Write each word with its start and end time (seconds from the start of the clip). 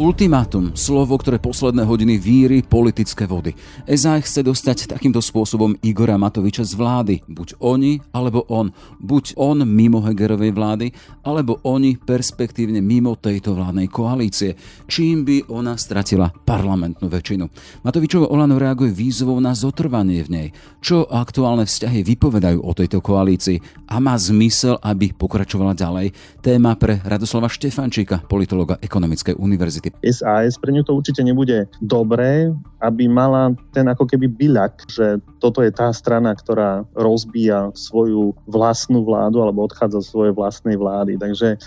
Ultimátum, 0.00 0.72
slovo, 0.72 1.12
ktoré 1.20 1.36
posledné 1.36 1.84
hodiny 1.84 2.16
víry 2.16 2.64
politické 2.64 3.28
vody. 3.28 3.52
Ezaj 3.84 4.24
chce 4.24 4.40
dostať 4.40 4.88
takýmto 4.88 5.20
spôsobom 5.20 5.76
Igora 5.84 6.16
Matoviča 6.16 6.64
z 6.64 6.72
vlády. 6.72 7.14
Buď 7.28 7.60
oni, 7.60 8.00
alebo 8.08 8.48
on. 8.48 8.72
Buď 8.96 9.36
on 9.36 9.60
mimo 9.68 10.00
Hegerovej 10.00 10.56
vlády, 10.56 10.96
alebo 11.20 11.60
oni 11.68 12.00
perspektívne 12.00 12.80
mimo 12.80 13.12
tejto 13.20 13.52
vládnej 13.52 13.92
koalície. 13.92 14.56
Čím 14.88 15.28
by 15.28 15.52
ona 15.52 15.76
stratila 15.76 16.32
parlamentnú 16.32 17.04
väčšinu. 17.04 17.44
Matovičovo 17.84 18.32
Olano 18.32 18.56
reaguje 18.56 18.96
výzvou 18.96 19.36
na 19.36 19.52
zotrvanie 19.52 20.24
v 20.24 20.32
nej. 20.32 20.48
Čo 20.80 21.12
aktuálne 21.12 21.68
vzťahy 21.68 22.00
vypovedajú 22.08 22.64
o 22.64 22.72
tejto 22.72 23.04
koalícii 23.04 23.84
a 23.92 24.00
má 24.00 24.16
zmysel, 24.16 24.80
aby 24.80 25.12
pokračovala 25.12 25.76
ďalej. 25.76 26.40
Téma 26.40 26.72
pre 26.80 27.04
Radoslava 27.04 27.52
Štefančíka, 27.52 28.24
politologa 28.24 28.80
Ekonomickej 28.80 29.36
univerzity. 29.36 29.89
SAS, 30.04 30.56
pre 30.56 30.70
ňu 30.72 30.82
to 30.86 30.96
určite 30.96 31.20
nebude 31.22 31.66
dobré, 31.84 32.50
aby 32.80 33.10
mala 33.10 33.52
ten 33.74 33.86
ako 33.86 34.06
keby 34.06 34.30
byľak, 34.30 34.74
že 34.88 35.06
toto 35.42 35.60
je 35.60 35.72
tá 35.74 35.92
strana, 35.92 36.32
ktorá 36.32 36.86
rozbíja 36.96 37.74
svoju 37.74 38.32
vlastnú 38.48 39.04
vládu 39.04 39.42
alebo 39.42 39.66
odchádza 39.66 40.02
z 40.02 40.10
svojej 40.10 40.34
vlastnej 40.34 40.76
vlády. 40.78 41.20
Takže 41.20 41.60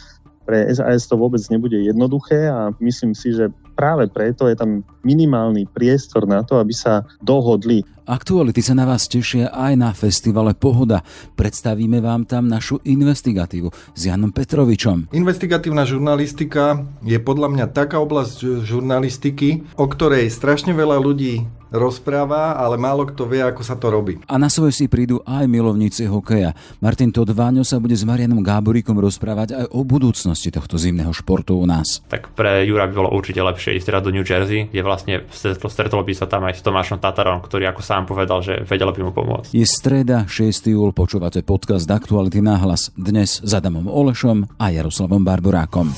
pre 0.43 0.67
SAS 0.75 1.07
to 1.07 1.15
vôbec 1.15 1.39
nebude 1.47 1.79
jednoduché 1.79 2.51
a 2.51 2.71
myslím 2.83 3.15
si, 3.15 3.31
že 3.31 3.47
práve 3.79 4.11
preto 4.11 4.45
je 4.51 4.59
tam 4.59 4.83
minimálny 5.07 5.65
priestor 5.71 6.27
na 6.27 6.43
to, 6.43 6.59
aby 6.59 6.75
sa 6.75 7.07
dohodli. 7.23 7.83
Aktuality 8.03 8.59
sa 8.59 8.75
na 8.75 8.83
vás 8.83 9.07
tešia 9.07 9.47
aj 9.47 9.79
na 9.79 9.95
festivale 9.95 10.51
Pohoda. 10.51 11.07
Predstavíme 11.39 12.03
vám 12.03 12.27
tam 12.27 12.51
našu 12.51 12.83
investigatívu 12.83 13.71
s 13.71 14.01
Janom 14.03 14.35
Petrovičom. 14.35 15.15
Investigatívna 15.15 15.87
žurnalistika 15.87 16.83
je 16.99 17.15
podľa 17.15 17.47
mňa 17.55 17.65
taká 17.71 18.03
oblasť 18.03 18.67
žurnalistiky, 18.67 19.63
o 19.79 19.87
ktorej 19.87 20.27
strašne 20.35 20.75
veľa 20.75 20.99
ľudí 20.99 21.47
rozpráva, 21.73 22.53
ale 22.53 22.77
málo 22.77 23.09
kto 23.09 23.25
vie, 23.25 23.41
ako 23.41 23.65
sa 23.65 23.73
to 23.73 23.89
robí. 23.89 24.21
A 24.29 24.37
na 24.37 24.45
svoje 24.45 24.77
si 24.77 24.85
prídu 24.85 25.25
aj 25.25 25.49
milovníci 25.49 26.05
hokeja. 26.05 26.53
Martin 26.77 27.09
Todváňo 27.09 27.65
sa 27.65 27.81
bude 27.81 27.97
s 27.97 28.05
Marianom 28.05 28.45
Gáboríkom 28.45 28.93
rozprávať 29.01 29.57
aj 29.57 29.65
o 29.73 29.81
budúcnosti 29.81 30.53
tohto 30.53 30.77
zimného 30.77 31.09
športu 31.09 31.57
u 31.57 31.65
nás. 31.65 32.05
Tak 32.13 32.37
pre 32.37 32.61
Jura 32.69 32.85
by 32.85 32.93
bolo 32.93 33.09
určite 33.17 33.41
lepšie 33.41 33.73
ísť 33.81 33.89
teda 33.89 33.99
do 34.05 34.13
New 34.13 34.21
Jersey, 34.21 34.69
kde 34.69 34.85
vlastne 34.85 35.25
stretlo 35.33 36.05
by 36.05 36.13
sa 36.13 36.29
tam 36.29 36.45
aj 36.45 36.61
s 36.61 36.61
Tomášom 36.61 37.01
Tatarom, 37.01 37.41
ktorý 37.41 37.73
ako 37.73 37.81
sám 37.93 38.09
povedal, 38.09 38.41
že 38.41 38.65
vedel 38.65 38.89
by 38.89 39.01
mu 39.05 39.13
pomôcť. 39.13 39.53
Je 39.53 39.61
streda, 39.69 40.25
6. 40.25 40.73
júl, 40.73 40.89
počúvate 40.97 41.45
podcast 41.45 41.85
Aktuality 41.85 42.41
náhlas. 42.41 42.89
Dnes 42.97 43.37
s 43.37 43.51
Adamom 43.53 43.85
Olešom 43.85 44.49
a 44.57 44.73
Jaroslavom 44.73 45.21
Barborákom. 45.21 45.93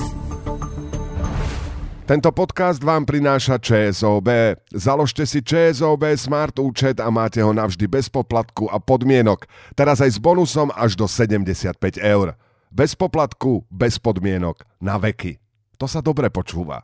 Tento 2.03 2.29
podcast 2.35 2.83
vám 2.83 3.07
prináša 3.07 3.55
ČSOB. 3.57 4.27
Založte 4.75 5.23
si 5.23 5.39
ČSOB 5.39 6.19
Smart 6.19 6.59
účet 6.59 6.99
a 6.99 7.07
máte 7.07 7.39
ho 7.39 7.55
navždy 7.55 7.87
bez 7.87 8.11
poplatku 8.11 8.67
a 8.67 8.75
podmienok. 8.77 9.47
Teraz 9.71 10.03
aj 10.03 10.11
s 10.13 10.19
bonusom 10.19 10.75
až 10.75 10.99
do 10.99 11.07
75 11.07 11.79
eur. 12.03 12.35
Bez 12.75 12.91
poplatku, 12.93 13.63
bez 13.71 13.95
podmienok, 14.03 14.67
na 14.83 14.99
veky. 14.99 15.39
To 15.79 15.87
sa 15.87 16.03
dobre 16.03 16.27
počúva. 16.27 16.83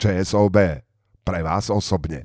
ČSOB. 0.00 0.80
Pre 1.20 1.40
vás 1.44 1.68
osobne. 1.68 2.24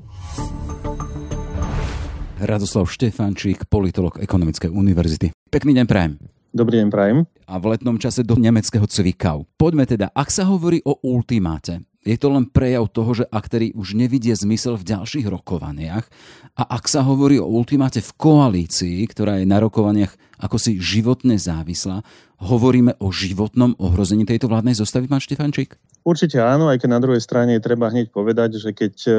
Radoslav 2.35 2.91
Štefančík, 2.91 3.71
politolog 3.71 4.19
Ekonomickej 4.19 4.67
univerzity. 4.67 5.31
Pekný 5.47 5.71
deň 5.79 5.85
prajem. 5.87 6.19
Dobrý 6.51 6.83
deň, 6.83 6.87
prajem. 6.91 7.17
A 7.47 7.55
v 7.55 7.65
letnom 7.71 7.95
čase 7.95 8.27
do 8.27 8.35
nemeckého 8.35 8.83
Cvikau. 8.83 9.47
Poďme 9.55 9.87
teda, 9.87 10.11
ak 10.11 10.27
sa 10.27 10.43
hovorí 10.43 10.83
o 10.83 10.99
ultimáte, 10.99 11.87
je 12.05 12.17
to 12.21 12.29
len 12.29 12.45
prejav 12.45 12.85
toho, 12.93 13.11
že 13.17 13.25
aktéri 13.33 13.73
už 13.73 13.97
nevidia 13.97 14.37
zmysel 14.37 14.77
v 14.77 14.93
ďalších 14.93 15.25
rokovaniach 15.25 16.05
a 16.53 16.63
ak 16.77 16.85
sa 16.85 17.01
hovorí 17.01 17.41
o 17.41 17.49
ultimáte 17.49 17.99
v 17.99 18.15
koalícii, 18.15 19.01
ktorá 19.09 19.41
je 19.41 19.49
na 19.49 19.57
rokovaniach 19.57 20.13
ako 20.39 20.59
si 20.59 20.77
životne 20.77 21.39
závislá, 21.39 22.03
hovoríme 22.43 22.99
o 22.99 23.09
životnom 23.09 23.73
ohrození 23.79 24.27
tejto 24.27 24.51
vládnej 24.51 24.75
zostavy, 24.75 25.07
pán 25.07 25.23
Štefančík? 25.23 25.79
Určite 26.05 26.37
áno, 26.37 26.69
aj 26.69 26.85
keď 26.85 26.89
na 26.91 27.01
druhej 27.01 27.23
strane 27.23 27.57
treba 27.57 27.89
hneď 27.89 28.13
povedať, 28.13 28.61
že 28.61 28.75
keď 28.75 28.93
e, 29.07 29.11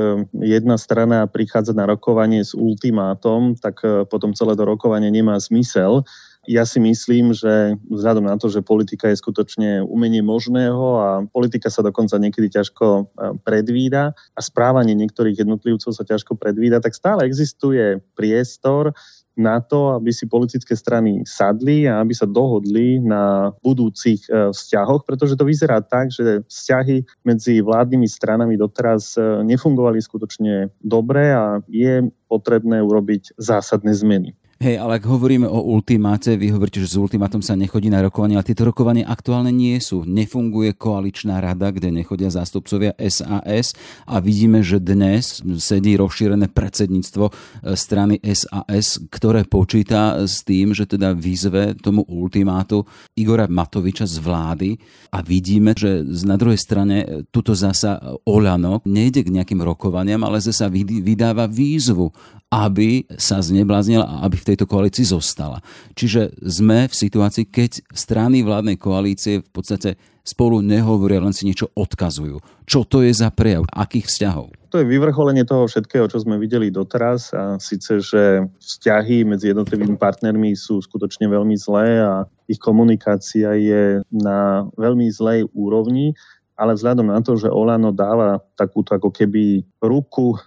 jedna 0.47 0.79
strana 0.79 1.27
prichádza 1.27 1.75
na 1.75 1.89
rokovanie 1.89 2.47
s 2.47 2.55
ultimátom, 2.55 3.59
tak 3.59 3.83
e, 3.83 4.07
potom 4.07 4.37
celé 4.39 4.55
to 4.55 4.63
rokovanie 4.63 5.11
nemá 5.11 5.35
zmysel 5.43 6.07
ja 6.47 6.63
si 6.63 6.79
myslím, 6.79 7.35
že 7.35 7.75
vzhľadom 7.91 8.27
na 8.27 8.39
to, 8.39 8.47
že 8.47 8.63
politika 8.63 9.11
je 9.11 9.19
skutočne 9.19 9.83
umenie 9.83 10.23
možného 10.23 10.87
a 10.99 11.09
politika 11.27 11.69
sa 11.69 11.83
dokonca 11.83 12.17
niekedy 12.17 12.49
ťažko 12.51 12.87
e, 12.87 13.03
predvída 13.43 14.15
a 14.15 14.41
správanie 14.41 14.95
niektorých 14.95 15.43
jednotlivcov 15.43 15.91
sa 15.91 16.07
ťažko 16.07 16.39
predvída, 16.39 16.79
tak 16.79 16.95
stále 16.95 17.27
existuje 17.27 17.99
priestor 18.15 18.95
na 19.37 19.61
to, 19.61 19.93
aby 19.93 20.09
si 20.17 20.25
politické 20.25 20.73
strany 20.73 21.21
sadli 21.29 21.85
a 21.85 22.01
aby 22.01 22.17
sa 22.17 22.25
dohodli 22.25 23.05
na 23.05 23.53
budúcich 23.61 24.25
e, 24.27 24.51
vzťahoch, 24.55 25.05
pretože 25.05 25.37
to 25.37 25.45
vyzerá 25.45 25.85
tak, 25.85 26.09
že 26.09 26.47
vzťahy 26.49 27.05
medzi 27.29 27.61
vládnymi 27.61 28.09
stranami 28.09 28.57
doteraz 28.57 29.19
e, 29.21 29.45
nefungovali 29.45 30.01
skutočne 30.01 30.73
dobre 30.81 31.37
a 31.37 31.61
je 31.69 32.09
potrebné 32.33 32.81
urobiť 32.81 33.37
zásadné 33.37 33.93
zmeny. 33.93 34.33
Hej, 34.57 34.81
ale 34.81 34.97
ak 34.97 35.05
hovoríme 35.05 35.45
o 35.45 35.69
ultimáte, 35.69 36.33
vy 36.33 36.49
hovoríte, 36.49 36.81
že 36.81 36.89
s 36.89 36.97
ultimátom 36.97 37.45
sa 37.45 37.53
nechodí 37.53 37.93
na 37.93 38.01
rokovanie, 38.01 38.41
ale 38.41 38.49
tieto 38.49 38.65
rokovania 38.65 39.05
aktuálne 39.05 39.53
nie 39.53 39.77
sú. 39.85 40.09
Nefunguje 40.09 40.73
koaličná 40.73 41.45
rada, 41.45 41.69
kde 41.69 41.93
nechodia 41.93 42.33
zástupcovia 42.33 42.97
SAS 42.97 43.77
a 44.09 44.17
vidíme, 44.17 44.65
že 44.65 44.81
dnes 44.81 45.45
sedí 45.61 46.01
rozšírené 46.01 46.49
predsedníctvo 46.57 47.25
e, 47.29 47.33
strany 47.77 48.17
SAS, 48.33 48.97
ktoré 49.13 49.45
počíta 49.45 50.25
s 50.25 50.41
tým, 50.41 50.73
že 50.73 50.89
teda 50.89 51.13
výzve 51.13 51.77
tomu 51.77 52.09
ultimátu 52.09 52.89
Igora 53.13 53.53
Matoviča 53.53 54.09
z 54.09 54.17
vlády 54.25 54.71
a 55.13 55.21
vidíme, 55.21 55.77
že 55.77 56.01
na 56.25 56.41
druhej 56.41 56.57
strane 56.57 56.97
e, 57.05 57.07
tuto 57.29 57.53
zasa 57.53 58.01
Olano 58.25 58.81
nejde 58.89 59.21
k 59.21 59.37
nejakým 59.37 59.61
rokovaniam, 59.61 60.25
ale 60.25 60.41
zasa 60.41 60.73
vydáva 60.73 61.45
výzvu 61.45 62.09
aby 62.47 63.05
sa 63.19 63.43
znebláznila 63.43 64.07
a 64.07 64.23
aby 64.23 64.39
v 64.39 64.49
tejto 64.55 64.71
koalícii 64.71 65.03
zostala. 65.03 65.59
Čiže 65.99 66.39
sme 66.39 66.87
v 66.87 66.95
situácii, 66.95 67.45
keď 67.51 67.83
strany 67.91 68.47
vládnej 68.47 68.79
koalície 68.79 69.43
v 69.43 69.51
podstate 69.51 69.99
spolu 70.27 70.59
nehovoria, 70.63 71.23
len 71.23 71.35
si 71.35 71.47
niečo 71.47 71.71
odkazujú. 71.75 72.43
Čo 72.67 72.83
to 72.83 73.03
je 73.03 73.15
za 73.15 73.31
prejav? 73.31 73.67
Akých 73.71 74.11
vzťahov? 74.11 74.51
To 74.75 74.83
je 74.83 74.91
vyvrcholenie 74.91 75.47
toho 75.47 75.71
všetkého, 75.71 76.11
čo 76.11 76.19
sme 76.19 76.39
videli 76.43 76.75
doteraz 76.75 77.31
a 77.31 77.63
síce, 77.63 78.03
že 78.03 78.43
vzťahy 78.59 79.23
medzi 79.23 79.55
jednotlivými 79.55 79.95
partnermi 79.95 80.59
sú 80.59 80.83
skutočne 80.83 81.31
veľmi 81.31 81.55
zlé 81.55 82.03
a 82.03 82.27
ich 82.51 82.59
komunikácia 82.59 83.55
je 83.55 84.03
na 84.11 84.67
veľmi 84.75 85.07
zlej 85.11 85.47
úrovni 85.55 86.15
ale 86.57 86.73
vzhľadom 86.73 87.13
na 87.13 87.21
to, 87.21 87.37
že 87.37 87.53
Olano 87.53 87.93
dáva 87.93 88.41
takúto 88.57 88.97
ako 88.97 89.13
keby 89.13 89.61
ruku 89.77 90.41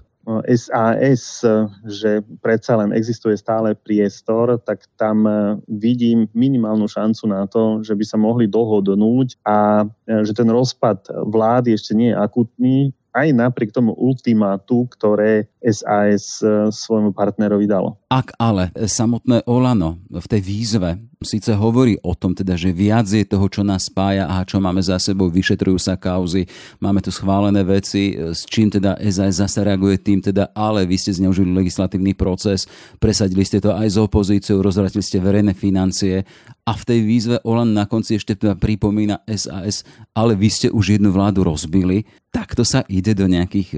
SAS, 0.45 1.41
že 1.89 2.21
predsa 2.43 2.77
len 2.77 2.93
existuje 2.93 3.33
stále 3.33 3.73
priestor, 3.73 4.61
tak 4.61 4.85
tam 4.93 5.25
e, 5.25 5.57
vidím 5.65 6.29
minimálnu 6.37 6.85
šancu 6.85 7.23
na 7.25 7.49
to, 7.49 7.81
že 7.81 7.97
by 7.97 8.05
sa 8.05 8.17
mohli 8.21 8.45
dohodnúť 8.45 9.41
a 9.41 9.83
e, 9.83 10.21
že 10.21 10.37
ten 10.37 10.45
rozpad 10.45 11.09
vlády 11.25 11.73
ešte 11.73 11.97
nie 11.97 12.13
je 12.13 12.19
akutný, 12.21 12.77
aj 13.13 13.27
napriek 13.33 13.73
tomu 13.73 13.97
ultimátu, 13.97 14.85
ktoré 14.93 15.49
SAS 15.59 16.39
e, 16.39 16.71
svojmu 16.71 17.11
partnerovi 17.11 17.67
dalo. 17.67 17.99
Ak 18.07 18.31
ale 18.39 18.71
samotné 18.75 19.43
Olano 19.49 19.99
v 20.07 20.27
tej 20.29 20.41
výzve 20.41 20.97
síce 21.19 21.51
hovorí 21.51 21.99
o 21.99 22.15
tom, 22.15 22.31
teda, 22.31 22.55
že 22.55 22.71
viac 22.71 23.03
je 23.11 23.27
toho, 23.27 23.43
čo 23.51 23.59
nás 23.59 23.91
spája 23.91 24.23
a 24.23 24.47
čo 24.47 24.63
máme 24.63 24.79
za 24.79 24.95
sebou, 24.95 25.27
vyšetrujú 25.27 25.75
sa 25.75 25.99
kauzy, 25.99 26.47
máme 26.79 27.03
tu 27.03 27.11
schválené 27.11 27.59
veci, 27.67 28.15
s 28.15 28.47
čím 28.47 28.71
teda 28.71 28.95
SAS 29.11 29.43
zase 29.43 29.67
reaguje 29.67 29.99
tým, 29.99 30.23
teda, 30.23 30.55
ale 30.55 30.87
vy 30.87 30.95
ste 30.95 31.11
zneužili 31.11 31.51
legislatívny 31.51 32.15
proces, 32.15 32.71
presadili 33.03 33.43
ste 33.43 33.59
to 33.59 33.75
aj 33.75 33.87
s 33.91 33.97
opozíciou, 33.99 34.63
rozvratili 34.63 35.03
ste 35.03 35.19
verejné 35.19 35.51
financie 35.51 36.23
a 36.63 36.71
v 36.71 36.83
tej 36.87 36.99
výzve 37.03 37.35
Olan 37.43 37.75
na 37.75 37.83
konci 37.83 38.15
ešte 38.15 38.39
teda 38.39 38.55
pripomína 38.55 39.27
SAS, 39.27 39.83
ale 40.15 40.39
vy 40.39 40.47
ste 40.47 40.67
už 40.71 41.01
jednu 41.01 41.11
vládu 41.11 41.43
rozbili, 41.43 42.07
takto 42.29 42.61
sa 42.61 42.85
ide 42.85 43.17
do 43.17 43.25
nejakých 43.25 43.69
e, 43.73 43.77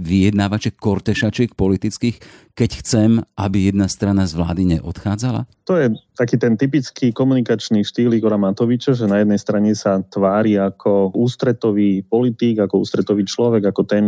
vyjednávaček, 0.00 0.80
kortešačiek 0.80 1.52
politických, 1.52 2.16
keď 2.56 2.70
chcem, 2.80 3.10
aby 3.36 3.72
jedna 3.72 3.86
strana 3.92 4.24
z 4.24 4.36
vlády 4.36 4.76
neodchádzala? 4.76 5.44
To 5.68 5.76
je 5.76 5.92
taký 6.16 6.40
ten 6.40 6.56
typický 6.56 7.12
komunikačný 7.12 7.84
štýl 7.84 8.16
Igora 8.16 8.40
Matoviča, 8.40 8.96
že 8.96 9.04
na 9.04 9.20
jednej 9.20 9.40
strane 9.40 9.72
sa 9.76 10.00
tvári 10.00 10.56
ako 10.56 11.12
ústretový 11.12 12.04
politík, 12.04 12.64
ako 12.64 12.82
ústretový 12.82 13.28
človek, 13.28 13.68
ako 13.68 13.82
ten 13.84 14.04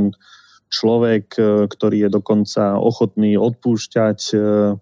človek, 0.73 1.27
e, 1.37 1.43
ktorý 1.69 2.09
je 2.09 2.11
dokonca 2.11 2.81
ochotný 2.81 3.37
odpúšťať, 3.37 4.19
e, 4.33 4.37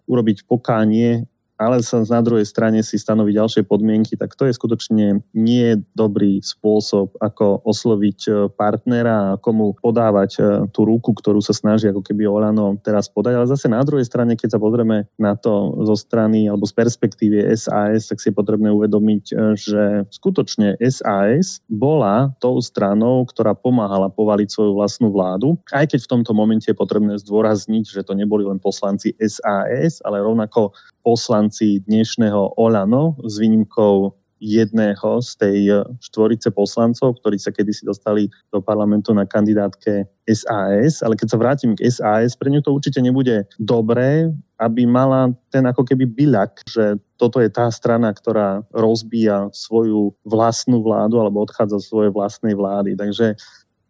urobiť 0.06 0.46
pokánie 0.46 1.26
ale 1.60 1.84
sa 1.84 2.00
na 2.00 2.24
druhej 2.24 2.48
strane 2.48 2.80
si 2.80 2.96
stanoviť 2.96 3.36
ďalšie 3.36 3.62
podmienky, 3.68 4.16
tak 4.16 4.32
to 4.32 4.48
je 4.48 4.56
skutočne 4.56 5.20
nie 5.36 5.68
dobrý 5.92 6.40
spôsob, 6.40 7.12
ako 7.20 7.60
osloviť 7.68 8.18
e, 8.24 8.30
partnera 8.56 9.36
a 9.36 9.38
komu 9.38 9.76
podávať 9.76 10.30
e, 10.40 10.40
tú 10.72 10.88
ruku, 10.88 11.12
ktorú 11.12 11.44
sa 11.44 11.52
snaží 11.52 11.92
ako 11.92 12.00
keby 12.00 12.24
Olano 12.24 12.80
teraz 12.80 13.12
podať. 13.12 13.36
Ale 13.36 13.52
zase 13.52 13.68
na 13.68 13.84
druhej 13.84 14.08
strane, 14.08 14.40
keď 14.40 14.56
sa 14.56 14.62
pozrieme 14.62 15.04
na 15.20 15.36
to 15.36 15.76
zo 15.84 15.96
strany 16.00 16.48
alebo 16.48 16.64
z 16.64 16.72
perspektívy 16.72 17.44
SAS, 17.52 18.08
tak 18.08 18.24
si 18.24 18.32
je 18.32 18.38
potrebné 18.40 18.72
uvedomiť, 18.72 19.24
e, 19.28 19.34
že 19.60 19.82
skutočne 20.08 20.80
SAS 20.88 21.60
bola 21.68 22.32
tou 22.40 22.56
stranou, 22.64 23.28
ktorá 23.28 23.52
pomáhala 23.52 24.08
povaliť 24.08 24.48
svoju 24.48 24.72
vlastnú 24.80 25.12
vládu, 25.12 25.60
aj 25.76 25.92
keď 25.92 26.08
v 26.08 26.10
tomto 26.16 26.32
momente 26.32 26.72
je 26.72 26.76
potrebné 26.76 27.20
zdôrazniť, 27.20 27.84
že 27.84 28.00
to 28.00 28.16
neboli 28.16 28.48
len 28.48 28.56
poslanci 28.56 29.12
SAS, 29.20 30.00
ale 30.00 30.24
rovnako 30.24 30.72
poslanci 31.00 31.80
dnešného 31.84 32.60
Olano 32.60 33.16
s 33.24 33.40
výnimkou 33.40 34.14
jedného 34.40 35.20
z 35.20 35.30
tej 35.36 35.58
štvorice 36.00 36.48
poslancov, 36.50 37.20
ktorí 37.20 37.36
sa 37.36 37.52
kedysi 37.52 37.84
dostali 37.84 38.32
do 38.48 38.64
parlamentu 38.64 39.12
na 39.12 39.28
kandidátke 39.28 40.08
SAS, 40.24 41.04
ale 41.04 41.14
keď 41.14 41.28
sa 41.28 41.38
vrátim 41.38 41.76
k 41.76 41.84
SAS, 41.92 42.32
pre 42.40 42.48
ňu 42.48 42.64
to 42.64 42.72
určite 42.72 43.04
nebude 43.04 43.44
dobré, 43.60 44.32
aby 44.56 44.88
mala 44.88 45.36
ten 45.52 45.68
ako 45.68 45.84
keby 45.84 46.08
byľak, 46.08 46.64
že 46.64 46.96
toto 47.20 47.44
je 47.44 47.52
tá 47.52 47.68
strana, 47.68 48.16
ktorá 48.16 48.64
rozbíja 48.72 49.52
svoju 49.52 50.16
vlastnú 50.24 50.80
vládu 50.80 51.20
alebo 51.20 51.44
odchádza 51.44 51.76
z 51.84 51.88
svojej 51.92 52.12
vlastnej 52.16 52.56
vlády. 52.56 52.96
Takže 52.96 53.36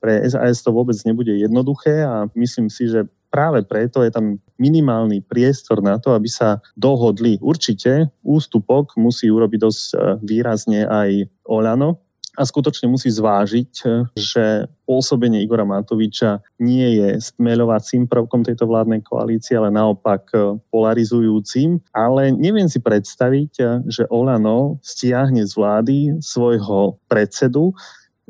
pre 0.01 0.25
SAS 0.27 0.65
to 0.65 0.73
vôbec 0.73 0.97
nebude 1.05 1.31
jednoduché 1.31 2.03
a 2.03 2.27
myslím 2.33 2.73
si, 2.73 2.89
že 2.89 3.05
práve 3.31 3.63
preto 3.63 4.03
je 4.03 4.11
tam 4.11 4.41
minimálny 4.59 5.23
priestor 5.23 5.79
na 5.85 6.01
to, 6.01 6.17
aby 6.17 6.27
sa 6.27 6.59
dohodli. 6.75 7.39
Určite 7.39 8.11
ústupok 8.27 8.99
musí 8.99 9.31
urobiť 9.31 9.61
dosť 9.61 9.85
e, 9.93 9.97
výrazne 10.27 10.85
aj 10.89 11.31
Olano, 11.47 12.03
a 12.39 12.47
skutočne 12.47 12.87
musí 12.87 13.11
zvážiť, 13.11 13.73
e, 13.83 13.87
že 14.15 14.71
pôsobenie 14.87 15.43
Igora 15.43 15.67
Matoviča 15.67 16.41
nie 16.63 17.03
je 17.03 17.19
stmeľovacím 17.19 18.07
prvkom 18.07 18.47
tejto 18.47 18.71
vládnej 18.71 19.03
koalície, 19.03 19.59
ale 19.59 19.75
naopak 19.75 20.31
e, 20.33 20.57
polarizujúcim. 20.71 21.83
Ale 21.91 22.31
neviem 22.31 22.71
si 22.71 22.79
predstaviť, 22.79 23.85
že 23.91 24.07
Olano 24.09 24.79
stiahne 24.81 25.43
z 25.43 25.53
vlády 25.53 25.97
svojho 26.23 26.97
predsedu, 27.11 27.75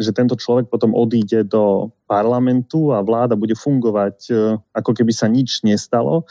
že 0.00 0.16
tento 0.16 0.34
človek 0.34 0.72
potom 0.72 0.96
odíde 0.96 1.44
do 1.44 1.92
parlamentu 2.08 2.96
a 2.96 3.04
vláda 3.04 3.36
bude 3.36 3.52
fungovať 3.52 4.16
e, 4.32 4.32
ako 4.72 4.96
keby 4.96 5.12
sa 5.12 5.28
nič 5.28 5.60
nestalo, 5.60 6.24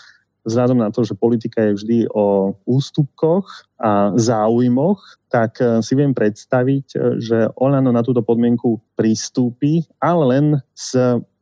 vzhľadom 0.50 0.82
na 0.82 0.90
to, 0.90 1.06
že 1.06 1.14
politika 1.14 1.70
je 1.70 1.78
vždy 1.78 2.00
o 2.10 2.58
ústupkoch 2.66 3.46
a 3.78 4.18
záujmoch, 4.18 4.98
tak 5.30 5.62
e, 5.62 5.86
si 5.86 5.94
viem 5.94 6.18
predstaviť, 6.18 6.86
e, 6.98 6.98
že 7.22 7.38
Olano 7.62 7.94
na 7.94 8.02
túto 8.02 8.26
podmienku 8.26 8.82
pristúpi, 8.98 9.86
ale 10.02 10.24
len 10.26 10.46
s 10.74 10.98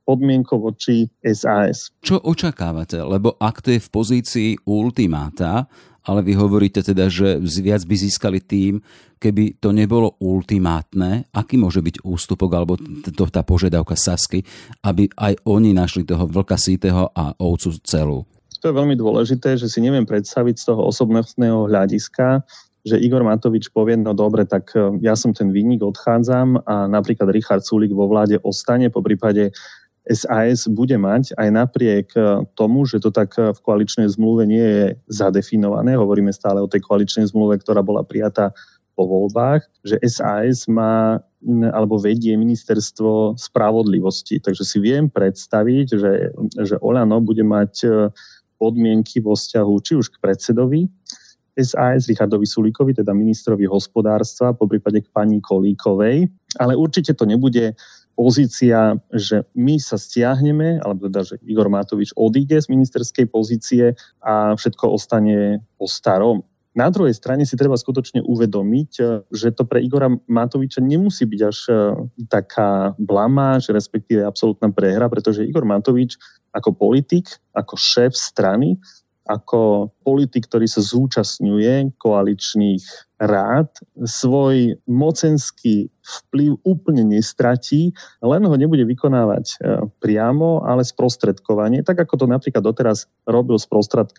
podmienkou 0.08 0.64
voči 0.64 1.12
SAS. 1.24 1.92
Čo 2.00 2.24
očakávate? 2.24 3.04
Lebo 3.04 3.36
ak 3.36 3.60
to 3.60 3.76
je 3.76 3.84
v 3.84 3.90
pozícii 3.92 4.50
ultimáta, 4.64 5.68
ale 6.08 6.24
vy 6.24 6.34
hovoríte 6.40 6.80
teda, 6.80 7.12
že 7.12 7.38
viac 7.60 7.84
by 7.84 7.96
získali 8.00 8.40
tým, 8.40 8.80
keby 9.20 9.60
to 9.60 9.76
nebolo 9.76 10.16
ultimátne, 10.24 11.28
aký 11.36 11.60
môže 11.60 11.84
byť 11.84 12.08
ústupok 12.08 12.50
alebo 12.56 12.80
to, 13.12 13.28
tá 13.28 13.44
požiadavka 13.44 14.00
Sasky, 14.00 14.48
aby 14.88 15.12
aj 15.20 15.44
oni 15.44 15.76
našli 15.76 16.08
toho 16.08 16.24
vlka 16.24 16.56
sítého 16.56 17.12
a 17.12 17.36
ovcu 17.36 17.76
celú. 17.84 18.24
To 18.64 18.74
je 18.74 18.80
veľmi 18.80 18.98
dôležité, 18.98 19.60
že 19.60 19.70
si 19.70 19.84
neviem 19.84 20.08
predstaviť 20.08 20.56
z 20.58 20.66
toho 20.74 20.82
osobnostného 20.90 21.70
hľadiska, 21.70 22.42
že 22.88 22.96
Igor 23.04 23.22
Matovič 23.22 23.70
povie, 23.76 24.00
no 24.00 24.16
dobre, 24.16 24.48
tak 24.48 24.72
e, 24.72 25.04
ja 25.04 25.20
som 25.20 25.36
ten 25.36 25.52
výnik, 25.52 25.84
odchádzam 25.84 26.64
a 26.64 26.88
napríklad 26.88 27.28
Richard 27.36 27.68
Sulik 27.68 27.92
vo 27.92 28.08
vláde 28.08 28.40
ostane, 28.40 28.88
po 28.88 29.04
prípade 29.04 29.52
SAS 30.08 30.72
bude 30.72 30.96
mať 30.96 31.36
aj 31.36 31.50
napriek 31.52 32.08
e, 32.16 32.48
tomu, 32.56 32.88
že 32.88 33.04
to 33.04 33.12
tak 33.12 33.36
e, 33.36 33.52
v 33.52 33.60
koaličnej 33.60 34.08
zmluve 34.08 34.48
nie 34.48 34.64
je 34.64 34.86
zadefinované, 35.12 36.00
hovoríme 36.00 36.32
stále 36.32 36.64
o 36.64 36.72
tej 36.72 36.84
koaličnej 36.88 37.28
zmluve, 37.28 37.60
ktorá 37.60 37.84
bola 37.84 38.08
prijatá 38.08 38.56
po 38.98 39.06
voľbách, 39.06 39.68
že 39.86 40.02
SAS 40.08 40.66
má 40.66 41.22
alebo 41.70 42.02
vedie 42.02 42.34
ministerstvo 42.34 43.38
spravodlivosti. 43.38 44.42
Takže 44.42 44.66
si 44.66 44.82
viem 44.82 45.06
predstaviť, 45.06 45.88
že, 45.94 46.14
že 46.66 46.76
Olano 46.82 47.22
bude 47.22 47.46
mať 47.46 47.74
e, 47.86 47.90
podmienky 48.58 49.22
vo 49.22 49.38
vzťahu 49.38 49.74
či 49.86 49.94
už 50.02 50.18
k 50.18 50.22
predsedovi 50.24 50.90
SAS, 51.58 52.06
Richardovi 52.06 52.46
Sulíkovi, 52.46 52.94
teda 52.94 53.18
ministrovi 53.18 53.66
hospodárstva, 53.66 54.54
po 54.54 54.70
prípade 54.70 55.02
k 55.02 55.10
pani 55.10 55.42
Kolíkovej, 55.42 56.30
ale 56.62 56.74
určite 56.78 57.18
to 57.18 57.26
nebude 57.26 57.74
pozícia, 58.18 58.98
že 59.14 59.46
my 59.54 59.78
sa 59.78 60.02
stiahneme, 60.02 60.82
alebo 60.82 61.06
teda, 61.06 61.22
že 61.22 61.36
Igor 61.46 61.70
Matovič 61.70 62.18
odíde 62.18 62.58
z 62.58 62.68
ministerskej 62.74 63.30
pozície 63.30 63.94
a 64.26 64.58
všetko 64.58 64.90
ostane 64.90 65.62
po 65.78 65.86
starom. 65.86 66.42
Na 66.78 66.94
druhej 66.94 67.14
strane 67.14 67.42
si 67.42 67.58
treba 67.58 67.74
skutočne 67.74 68.22
uvedomiť, 68.22 68.92
že 69.34 69.50
to 69.50 69.66
pre 69.66 69.82
Igora 69.82 70.14
Matoviča 70.30 70.78
nemusí 70.78 71.26
byť 71.26 71.42
až 71.42 71.58
e, 71.70 71.74
taká 72.30 72.94
blamáž, 73.02 73.74
respektíve 73.74 74.22
absolútna 74.22 74.70
prehra, 74.70 75.10
pretože 75.10 75.42
Igor 75.42 75.66
Matovič 75.66 76.22
ako 76.54 76.78
politik, 76.78 77.34
ako 77.58 77.74
šéf 77.82 78.14
strany 78.14 78.78
ako 79.28 79.92
politik, 80.08 80.48
ktorý 80.48 80.66
sa 80.66 80.80
zúčastňuje 80.80 82.00
koaličných 82.00 82.84
rád, 83.20 83.68
svoj 84.06 84.78
mocenský 84.86 85.90
vplyv 86.00 86.62
úplne 86.64 87.04
nestratí, 87.04 87.92
len 88.22 88.42
ho 88.46 88.56
nebude 88.56 88.86
vykonávať 88.86 89.46
e, 89.50 89.56
priamo, 90.00 90.64
ale 90.64 90.86
sprostredkovanie, 90.86 91.82
tak 91.82 91.98
ako 92.08 92.24
to 92.24 92.26
napríklad 92.30 92.64
doteraz 92.64 93.10
robil 93.26 93.58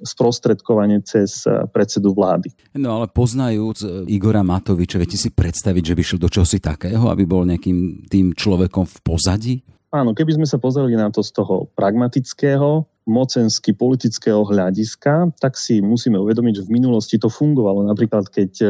sprostredkovanie 0.02 1.00
cez 1.06 1.46
e, 1.46 1.64
predsedu 1.70 2.12
vlády. 2.12 2.52
No 2.76 3.00
ale 3.00 3.06
poznajúc 3.08 3.78
e, 3.80 3.86
Igora 4.10 4.42
Matoviča, 4.42 5.00
viete 5.00 5.16
si 5.16 5.30
predstaviť, 5.30 5.94
že 5.94 5.96
by 5.96 6.02
šiel 6.02 6.20
do 6.20 6.28
čosi 6.28 6.58
takého, 6.58 7.06
aby 7.08 7.24
bol 7.24 7.46
nejakým 7.46 8.10
tým 8.10 8.34
človekom 8.34 8.84
v 8.84 8.98
pozadí? 9.00 9.54
Áno, 9.88 10.12
keby 10.12 10.36
sme 10.36 10.44
sa 10.44 10.60
pozreli 10.60 10.92
na 11.00 11.08
to 11.08 11.24
z 11.24 11.32
toho 11.32 11.72
pragmatického, 11.72 12.84
mocensky 13.08 13.72
politického 13.72 14.44
hľadiska, 14.44 15.32
tak 15.40 15.56
si 15.56 15.80
musíme 15.80 16.20
uvedomiť, 16.20 16.62
že 16.62 16.66
v 16.68 16.74
minulosti 16.76 17.16
to 17.16 17.32
fungovalo. 17.32 17.88
Napríklad, 17.88 18.28
keď 18.28 18.52
e, 18.60 18.68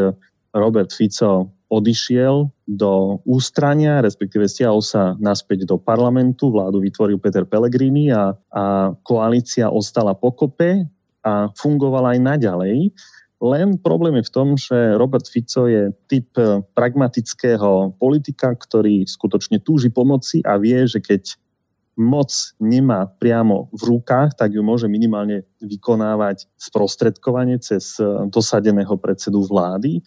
Robert 0.55 0.95
Fico 0.95 1.51
odišiel 1.69 2.49
do 2.65 3.21
ústrania, 3.29 4.01
respektíve 4.01 4.49
stiahol 4.49 4.81
sa 4.81 5.19
naspäť 5.21 5.69
do 5.69 5.77
parlamentu, 5.77 6.49
vládu 6.49 6.81
vytvoril 6.81 7.21
Peter 7.21 7.45
Pellegrini 7.45 8.09
a, 8.09 8.33
a 8.49 8.95
koalícia 9.05 9.69
ostala 9.69 10.17
pokope 10.17 10.89
a 11.21 11.53
fungovala 11.53 12.17
aj 12.17 12.21
naďalej. 12.25 12.95
Len 13.39 13.79
problém 13.79 14.19
je 14.19 14.27
v 14.27 14.35
tom, 14.35 14.49
že 14.59 14.99
Robert 14.99 15.29
Fico 15.31 15.71
je 15.71 15.95
typ 16.11 16.27
eh, 16.41 16.59
pragmatického 16.75 17.95
politika, 18.01 18.57
ktorý 18.57 19.07
skutočne 19.07 19.63
túži 19.63 19.95
pomoci 19.95 20.43
a 20.43 20.59
vie, 20.59 20.89
že 20.89 20.99
keď 20.99 21.39
moc 21.99 22.31
nemá 22.63 23.11
priamo 23.19 23.67
v 23.75 23.99
rukách, 23.99 24.39
tak 24.39 24.55
ju 24.55 24.63
môže 24.63 24.87
minimálne 24.87 25.43
vykonávať 25.59 26.47
sprostredkovanie 26.55 27.59
cez 27.59 27.99
eh, 27.99 28.07
dosadeného 28.31 28.95
predsedu 28.97 29.43
vlády. 29.45 29.99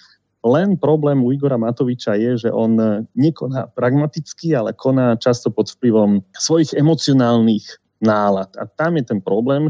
Len 0.42 0.74
problém 0.80 1.22
u 1.22 1.30
Igora 1.30 1.60
Matoviča 1.60 2.18
je, 2.18 2.48
že 2.48 2.50
on 2.50 2.80
eh, 2.80 3.04
nekoná 3.14 3.70
pragmaticky, 3.76 4.56
ale 4.56 4.72
koná 4.72 5.20
často 5.20 5.52
pod 5.52 5.68
vplyvom 5.76 6.24
svojich 6.34 6.74
emocionálnych 6.74 7.68
nálad. 8.00 8.50
A 8.58 8.66
tam 8.66 8.98
je 8.98 9.04
ten 9.06 9.20
problém, 9.20 9.70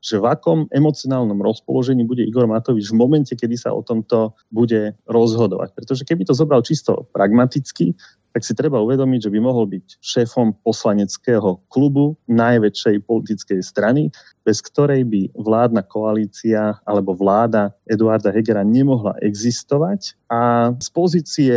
že 0.00 0.16
v 0.16 0.26
akom 0.32 0.64
emocionálnom 0.72 1.36
rozpoložení 1.44 2.08
bude 2.08 2.24
Igor 2.24 2.48
Matovič 2.48 2.88
v 2.88 2.98
momente, 2.98 3.32
kedy 3.36 3.56
sa 3.56 3.70
o 3.76 3.84
tomto 3.84 4.32
bude 4.48 4.96
rozhodovať. 5.04 5.76
Pretože 5.76 6.02
keby 6.08 6.24
to 6.24 6.32
zobral 6.32 6.64
čisto 6.64 7.08
pragmaticky, 7.12 7.92
tak 8.30 8.46
si 8.46 8.54
treba 8.54 8.78
uvedomiť, 8.78 9.26
že 9.26 9.32
by 9.32 9.38
mohol 9.42 9.66
byť 9.66 9.98
šéfom 9.98 10.54
poslaneckého 10.62 11.58
klubu 11.66 12.14
najväčšej 12.30 13.02
politickej 13.04 13.60
strany, 13.62 14.14
bez 14.46 14.62
ktorej 14.62 15.02
by 15.06 15.34
vládna 15.34 15.82
koalícia 15.86 16.78
alebo 16.86 17.14
vláda 17.18 17.74
Eduarda 17.90 18.30
Hegera 18.30 18.62
nemohla 18.62 19.18
existovať. 19.18 20.14
A 20.30 20.70
z 20.78 20.88
pozície 20.94 21.54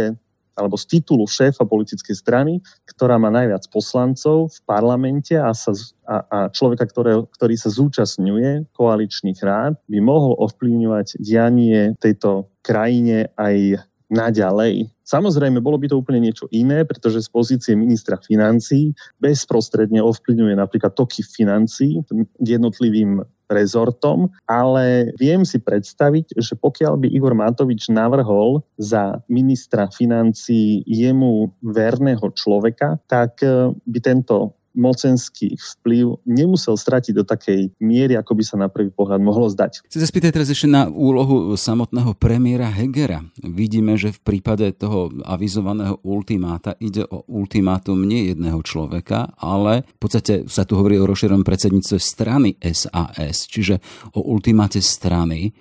alebo 0.54 0.78
z 0.78 0.86
titulu 0.86 1.26
šéfa 1.26 1.66
politickej 1.66 2.14
strany, 2.14 2.62
ktorá 2.86 3.18
má 3.18 3.34
najviac 3.34 3.66
poslancov 3.74 4.54
v 4.54 4.58
parlamente 4.70 5.34
a, 5.34 5.50
sa, 5.58 5.74
a, 6.06 6.16
a 6.30 6.38
človeka, 6.54 6.86
ktoré, 6.86 7.26
ktorý 7.34 7.56
sa 7.58 7.74
zúčastňuje 7.74 8.70
koaličných 8.78 9.40
rád, 9.42 9.82
by 9.90 9.98
mohol 9.98 10.38
ovplyvňovať 10.38 11.18
dianie 11.18 11.98
tejto 11.98 12.54
krajine 12.62 13.34
aj 13.34 13.82
naďalej. 14.14 14.93
Samozrejme, 15.04 15.60
bolo 15.60 15.76
by 15.76 15.92
to 15.92 16.00
úplne 16.00 16.24
niečo 16.24 16.48
iné, 16.56 16.88
pretože 16.88 17.28
z 17.28 17.30
pozície 17.30 17.74
ministra 17.76 18.16
financí 18.16 18.96
bezprostredne 19.20 20.00
ovplyvňuje 20.00 20.56
napríklad 20.56 20.96
toky 20.96 21.20
financí 21.24 22.00
jednotlivým 22.40 23.20
rezortom, 23.52 24.32
ale 24.48 25.12
viem 25.20 25.44
si 25.44 25.60
predstaviť, 25.60 26.40
že 26.40 26.56
pokiaľ 26.56 27.04
by 27.04 27.08
Igor 27.12 27.36
Matovič 27.36 27.92
navrhol 27.92 28.64
za 28.80 29.20
ministra 29.28 29.92
financí 29.92 30.82
jemu 30.88 31.52
verného 31.62 32.32
človeka, 32.34 32.98
tak 33.06 33.44
eh, 33.44 33.70
by 33.76 34.00
tento 34.00 34.56
mocenský 34.74 35.56
vplyv 35.56 36.22
nemusel 36.26 36.76
stratiť 36.76 37.14
do 37.14 37.24
takej 37.24 37.74
miery, 37.78 38.18
ako 38.18 38.34
by 38.38 38.44
sa 38.44 38.56
na 38.58 38.68
prvý 38.68 38.90
pohľad 38.90 39.22
mohlo 39.22 39.48
zdať. 39.50 39.86
Chcem 39.88 40.02
sa 40.02 40.10
spýtať 40.10 40.32
teraz 40.34 40.50
ešte 40.50 40.70
na 40.70 40.90
úlohu 40.90 41.54
samotného 41.54 42.18
premiéra 42.18 42.70
Hegera. 42.70 43.22
Vidíme, 43.42 43.96
že 43.96 44.14
v 44.14 44.20
prípade 44.22 44.66
toho 44.76 45.14
avizovaného 45.24 46.02
ultimáta 46.02 46.74
ide 46.82 47.06
o 47.08 47.24
ultimátum 47.30 48.02
nie 48.02 48.34
jedného 48.34 48.60
človeka, 48.66 49.38
ale 49.38 49.86
v 49.86 50.00
podstate 50.02 50.34
sa 50.50 50.66
tu 50.66 50.76
hovorí 50.76 50.98
o 50.98 51.08
rozšírenom 51.08 51.46
predsedníctve 51.46 51.98
strany 52.02 52.58
SAS, 52.60 53.46
čiže 53.46 53.80
o 54.18 54.26
ultimáte 54.26 54.82
strany. 54.82 55.54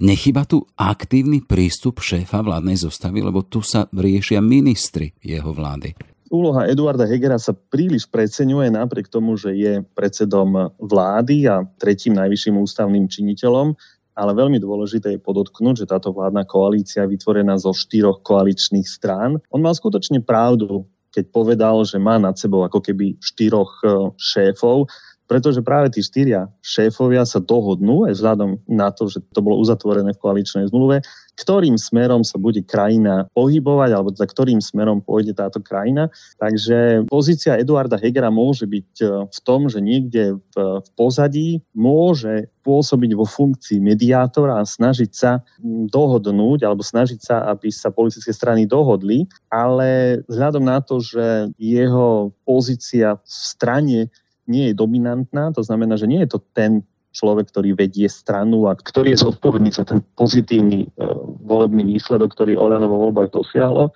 Nechyba 0.00 0.48
tu 0.48 0.64
aktívny 0.80 1.44
prístup 1.44 2.00
šéfa 2.00 2.40
vládnej 2.40 2.80
zostavy, 2.80 3.20
lebo 3.20 3.44
tu 3.44 3.60
sa 3.60 3.84
riešia 3.92 4.40
ministri 4.40 5.12
jeho 5.20 5.52
vlády 5.52 5.92
úloha 6.30 6.70
Eduarda 6.70 7.04
Hegera 7.04 7.36
sa 7.36 7.52
príliš 7.52 8.06
preceňuje 8.06 8.70
napriek 8.70 9.10
tomu, 9.10 9.34
že 9.34 9.52
je 9.52 9.82
predsedom 9.98 10.72
vlády 10.78 11.50
a 11.50 11.66
tretím 11.76 12.14
najvyšším 12.16 12.54
ústavným 12.56 13.10
činiteľom, 13.10 13.74
ale 14.14 14.32
veľmi 14.38 14.62
dôležité 14.62 15.18
je 15.18 15.20
podotknúť, 15.20 15.84
že 15.84 15.90
táto 15.90 16.14
vládna 16.14 16.46
koalícia 16.46 17.02
je 17.04 17.12
vytvorená 17.18 17.58
zo 17.58 17.74
štyroch 17.74 18.22
koaličných 18.22 18.86
strán. 18.86 19.42
On 19.50 19.60
mal 19.60 19.74
skutočne 19.74 20.22
pravdu, 20.22 20.86
keď 21.10 21.24
povedal, 21.34 21.82
že 21.82 21.98
má 21.98 22.16
nad 22.22 22.38
sebou 22.38 22.62
ako 22.62 22.78
keby 22.78 23.18
štyroch 23.18 23.82
e, 23.82 24.14
šéfov, 24.14 24.86
pretože 25.30 25.62
práve 25.62 25.94
tí 25.94 26.02
štyria 26.02 26.50
šéfovia 26.58 27.22
sa 27.22 27.38
dohodnú 27.38 28.06
aj 28.06 28.18
vzhľadom 28.18 28.50
na 28.66 28.90
to, 28.90 29.06
že 29.06 29.22
to 29.30 29.38
bolo 29.42 29.62
uzatvorené 29.62 30.10
v 30.14 30.22
koaličnej 30.22 30.66
zmluve, 30.70 31.06
ktorým 31.40 31.80
smerom 31.80 32.20
sa 32.20 32.36
bude 32.36 32.60
krajina 32.60 33.24
pohybovať, 33.32 33.90
alebo 33.96 34.12
za 34.12 34.28
ktorým 34.28 34.60
smerom 34.60 35.00
pôjde 35.00 35.32
táto 35.32 35.64
krajina. 35.64 36.12
Takže 36.36 37.08
pozícia 37.08 37.56
Eduarda 37.56 37.96
Hegera 37.96 38.28
môže 38.28 38.68
byť 38.68 38.90
e, 39.00 39.06
v 39.32 39.38
tom, 39.40 39.72
že 39.72 39.80
niekde 39.80 40.36
v 40.36 40.88
pozadí 41.00 41.64
môže 41.72 42.52
pôsobiť 42.60 43.16
vo 43.16 43.24
funkcii 43.24 43.80
mediátora 43.80 44.60
a 44.60 44.68
snažiť 44.68 45.10
sa 45.16 45.40
dohodnúť 45.88 46.68
alebo 46.68 46.84
snažiť 46.84 47.20
sa, 47.24 47.48
aby 47.48 47.72
sa 47.72 47.88
politické 47.88 48.36
strany 48.36 48.68
dohodli, 48.68 49.24
ale 49.48 50.20
vzhľadom 50.28 50.64
na 50.68 50.84
to, 50.84 51.00
že 51.00 51.48
jeho 51.56 52.36
pozícia 52.44 53.16
v 53.16 53.24
strane 53.32 54.12
nie 54.44 54.70
je 54.70 54.74
dominantná, 54.74 55.54
to 55.56 55.64
znamená, 55.64 55.96
že 55.96 56.10
nie 56.10 56.20
je 56.26 56.36
to 56.36 56.38
ten 56.52 56.84
človek, 57.10 57.50
ktorý 57.50 57.74
vedie 57.74 58.06
stranu 58.06 58.70
a 58.70 58.78
ktorý 58.78 59.14
je 59.14 59.22
zodpovedný 59.26 59.70
za 59.74 59.82
ten 59.82 60.00
pozitívny 60.14 60.86
uh, 60.94 61.14
volebný 61.42 61.98
výsledok, 61.98 62.32
ktorý 62.34 62.54
Olano 62.54 62.86
vo 62.86 63.10
voľbách 63.10 63.34
dosiahlo, 63.34 63.90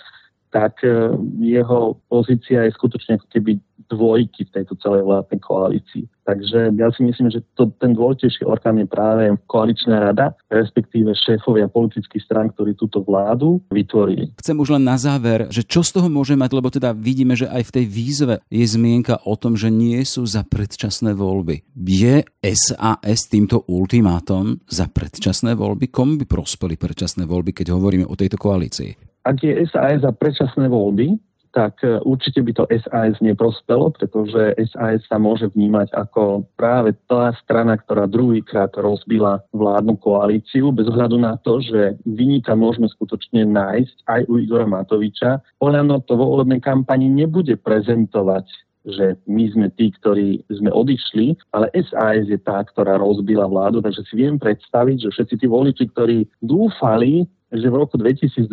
tak 0.54 0.78
uh, 0.86 1.18
jeho 1.42 1.98
pozícia 2.06 2.62
je 2.62 2.70
skutočne 2.78 3.18
ako 3.18 3.26
keby 3.26 3.58
dvojky 3.90 4.46
v 4.48 4.54
tejto 4.54 4.78
celej 4.80 5.02
vládnej 5.04 5.40
koalícii. 5.42 6.04
Takže 6.24 6.72
ja 6.72 6.88
si 6.88 7.04
myslím, 7.04 7.28
že 7.28 7.44
to, 7.52 7.68
ten 7.76 7.92
dôležitejší 7.92 8.48
orgán 8.48 8.80
je 8.80 8.88
práve 8.88 9.28
koaličná 9.44 10.08
rada, 10.08 10.32
respektíve 10.48 11.12
šéfovia 11.12 11.68
politických 11.68 12.24
strán, 12.24 12.48
ktorí 12.56 12.72
túto 12.80 13.04
vládu 13.04 13.60
vytvorili. 13.68 14.32
Chcem 14.40 14.56
už 14.56 14.80
len 14.80 14.88
na 14.88 14.96
záver, 14.96 15.52
že 15.52 15.60
čo 15.60 15.84
z 15.84 16.00
toho 16.00 16.08
môže 16.08 16.32
mať, 16.32 16.50
lebo 16.56 16.72
teda 16.72 16.96
vidíme, 16.96 17.36
že 17.36 17.44
aj 17.44 17.68
v 17.68 17.74
tej 17.76 17.86
výzve 17.90 18.34
je 18.48 18.64
zmienka 18.64 19.20
o 19.28 19.36
tom, 19.36 19.52
že 19.52 19.68
nie 19.68 20.00
sú 20.08 20.24
za 20.24 20.48
predčasné 20.48 21.12
voľby. 21.12 21.60
Je 21.76 22.24
SAS 22.40 23.28
týmto 23.28 23.68
ultimátom 23.68 24.64
za 24.64 24.88
predčasné 24.88 25.52
voľby? 25.52 25.92
Komu 25.92 26.16
by 26.16 26.24
prospeli 26.24 26.80
predčasné 26.80 27.28
voľby, 27.28 27.52
keď 27.52 27.76
hovoríme 27.76 28.08
o 28.08 28.16
tejto 28.16 28.40
koalícii? 28.40 29.13
Ak 29.24 29.40
je 29.40 29.56
SAS 29.72 30.04
za 30.04 30.12
predčasné 30.12 30.68
voľby, 30.68 31.16
tak 31.54 31.80
e, 31.86 32.02
určite 32.02 32.42
by 32.42 32.52
to 32.52 32.64
SAS 32.66 33.14
neprospelo, 33.22 33.94
pretože 33.94 34.58
SAS 34.74 35.06
sa 35.06 35.16
môže 35.22 35.48
vnímať 35.54 35.94
ako 35.94 36.44
práve 36.58 36.98
tá 37.06 37.30
strana, 37.38 37.78
ktorá 37.78 38.10
druhýkrát 38.10 38.74
rozbila 38.74 39.40
vládnu 39.54 39.94
koalíciu, 40.02 40.74
bez 40.74 40.90
ohľadu 40.90 41.16
na 41.16 41.38
to, 41.40 41.62
že 41.62 41.94
vynika 42.04 42.58
môžeme 42.58 42.90
skutočne 42.90 43.46
nájsť 43.46 43.96
aj 44.10 44.20
u 44.26 44.42
Igora 44.42 44.66
Matoviča. 44.66 45.40
Olano 45.62 46.02
to 46.02 46.18
vo 46.18 46.34
volebnej 46.36 46.58
kampani 46.58 47.06
nebude 47.06 47.54
prezentovať 47.54 48.50
že 48.84 49.16
my 49.24 49.48
sme 49.48 49.72
tí, 49.80 49.88
ktorí 49.96 50.44
sme 50.52 50.68
odišli, 50.68 51.32
ale 51.56 51.72
SAS 51.72 52.28
je 52.28 52.36
tá, 52.36 52.60
ktorá 52.60 53.00
rozbila 53.00 53.48
vládu, 53.48 53.80
takže 53.80 54.04
si 54.04 54.20
viem 54.20 54.36
predstaviť, 54.36 55.08
že 55.08 55.12
všetci 55.12 55.34
tí 55.40 55.46
voliči, 55.48 55.88
ktorí 55.88 56.28
dúfali, 56.44 57.24
že 57.54 57.70
v 57.70 57.78
roku 57.78 57.94
2020 57.94 58.50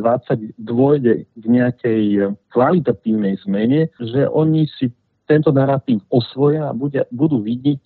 dôjde 0.62 1.26
k 1.26 1.44
nejakej 1.44 2.38
kvalitatívnej 2.54 3.42
zmene, 3.42 3.90
že 3.98 4.30
oni 4.30 4.70
si 4.78 4.94
tento 5.26 5.50
narratív 5.50 6.06
osvoja 6.14 6.70
a 6.70 6.76
bude, 6.76 7.02
budú 7.10 7.42
vidieť 7.42 7.82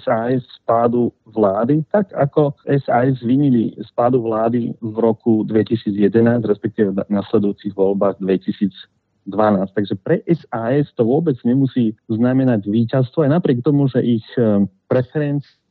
SAS 0.00 0.40
spádu 0.64 1.12
vlády, 1.28 1.84
tak 1.92 2.08
ako 2.16 2.56
SAS 2.64 3.20
vinili 3.20 3.76
spádu 3.84 4.24
vlády 4.24 4.72
v 4.80 4.96
roku 4.96 5.44
2011, 5.44 6.00
respektíve 6.48 6.96
v 6.96 7.04
nasledujúcich 7.12 7.76
voľbách 7.76 8.16
2012. 8.16 8.72
Takže 9.76 9.94
pre 10.00 10.24
SAS 10.24 10.88
to 10.96 11.04
vôbec 11.04 11.36
nemusí 11.44 11.92
znamenať 12.08 12.64
víťazstvo, 12.64 13.28
aj 13.28 13.36
napriek 13.36 13.60
tomu, 13.60 13.84
že 13.92 14.00
ich 14.00 14.24
eh, 14.40 14.64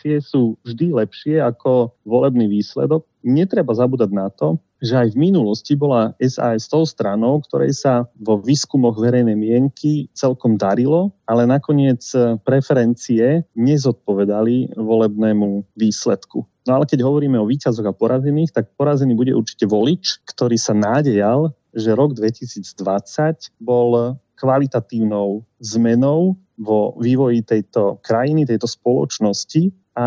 preferencie 0.04 0.20
sú 0.20 0.60
vždy 0.68 0.92
lepšie 0.92 1.40
ako 1.40 1.96
volebný 2.04 2.52
výsledok. 2.52 3.08
Netreba 3.24 3.72
zabúdať 3.72 4.12
na 4.12 4.28
to, 4.28 4.60
že 4.84 5.00
aj 5.00 5.16
v 5.16 5.32
minulosti 5.32 5.80
bola 5.80 6.12
SAS 6.20 6.68
tou 6.68 6.84
stranou, 6.84 7.40
ktorej 7.48 7.72
sa 7.72 8.04
vo 8.20 8.36
výskumoch 8.44 9.00
verejnej 9.00 9.40
mienky 9.40 10.12
celkom 10.12 10.60
darilo, 10.60 11.16
ale 11.24 11.48
nakoniec 11.48 12.04
preferencie 12.44 13.48
nezodpovedali 13.56 14.76
volebnému 14.76 15.64
výsledku. 15.80 16.44
No 16.68 16.72
ale 16.76 16.84
keď 16.84 17.08
hovoríme 17.08 17.40
o 17.40 17.48
výťazoch 17.48 17.88
a 17.88 17.96
porazených, 17.96 18.52
tak 18.52 18.76
porazený 18.76 19.16
bude 19.16 19.32
určite 19.32 19.64
volič, 19.64 20.20
ktorý 20.28 20.60
sa 20.60 20.76
nádejal, 20.76 21.56
že 21.72 21.96
rok 21.96 22.12
2020 22.20 23.56
bol 23.64 24.20
kvalitatívnou 24.36 25.48
zmenou 25.64 26.36
vo 26.60 26.94
vývoji 27.00 27.40
tejto 27.48 28.04
krajiny, 28.04 28.44
tejto 28.44 28.68
spoločnosti 28.68 29.72
a 29.94 30.06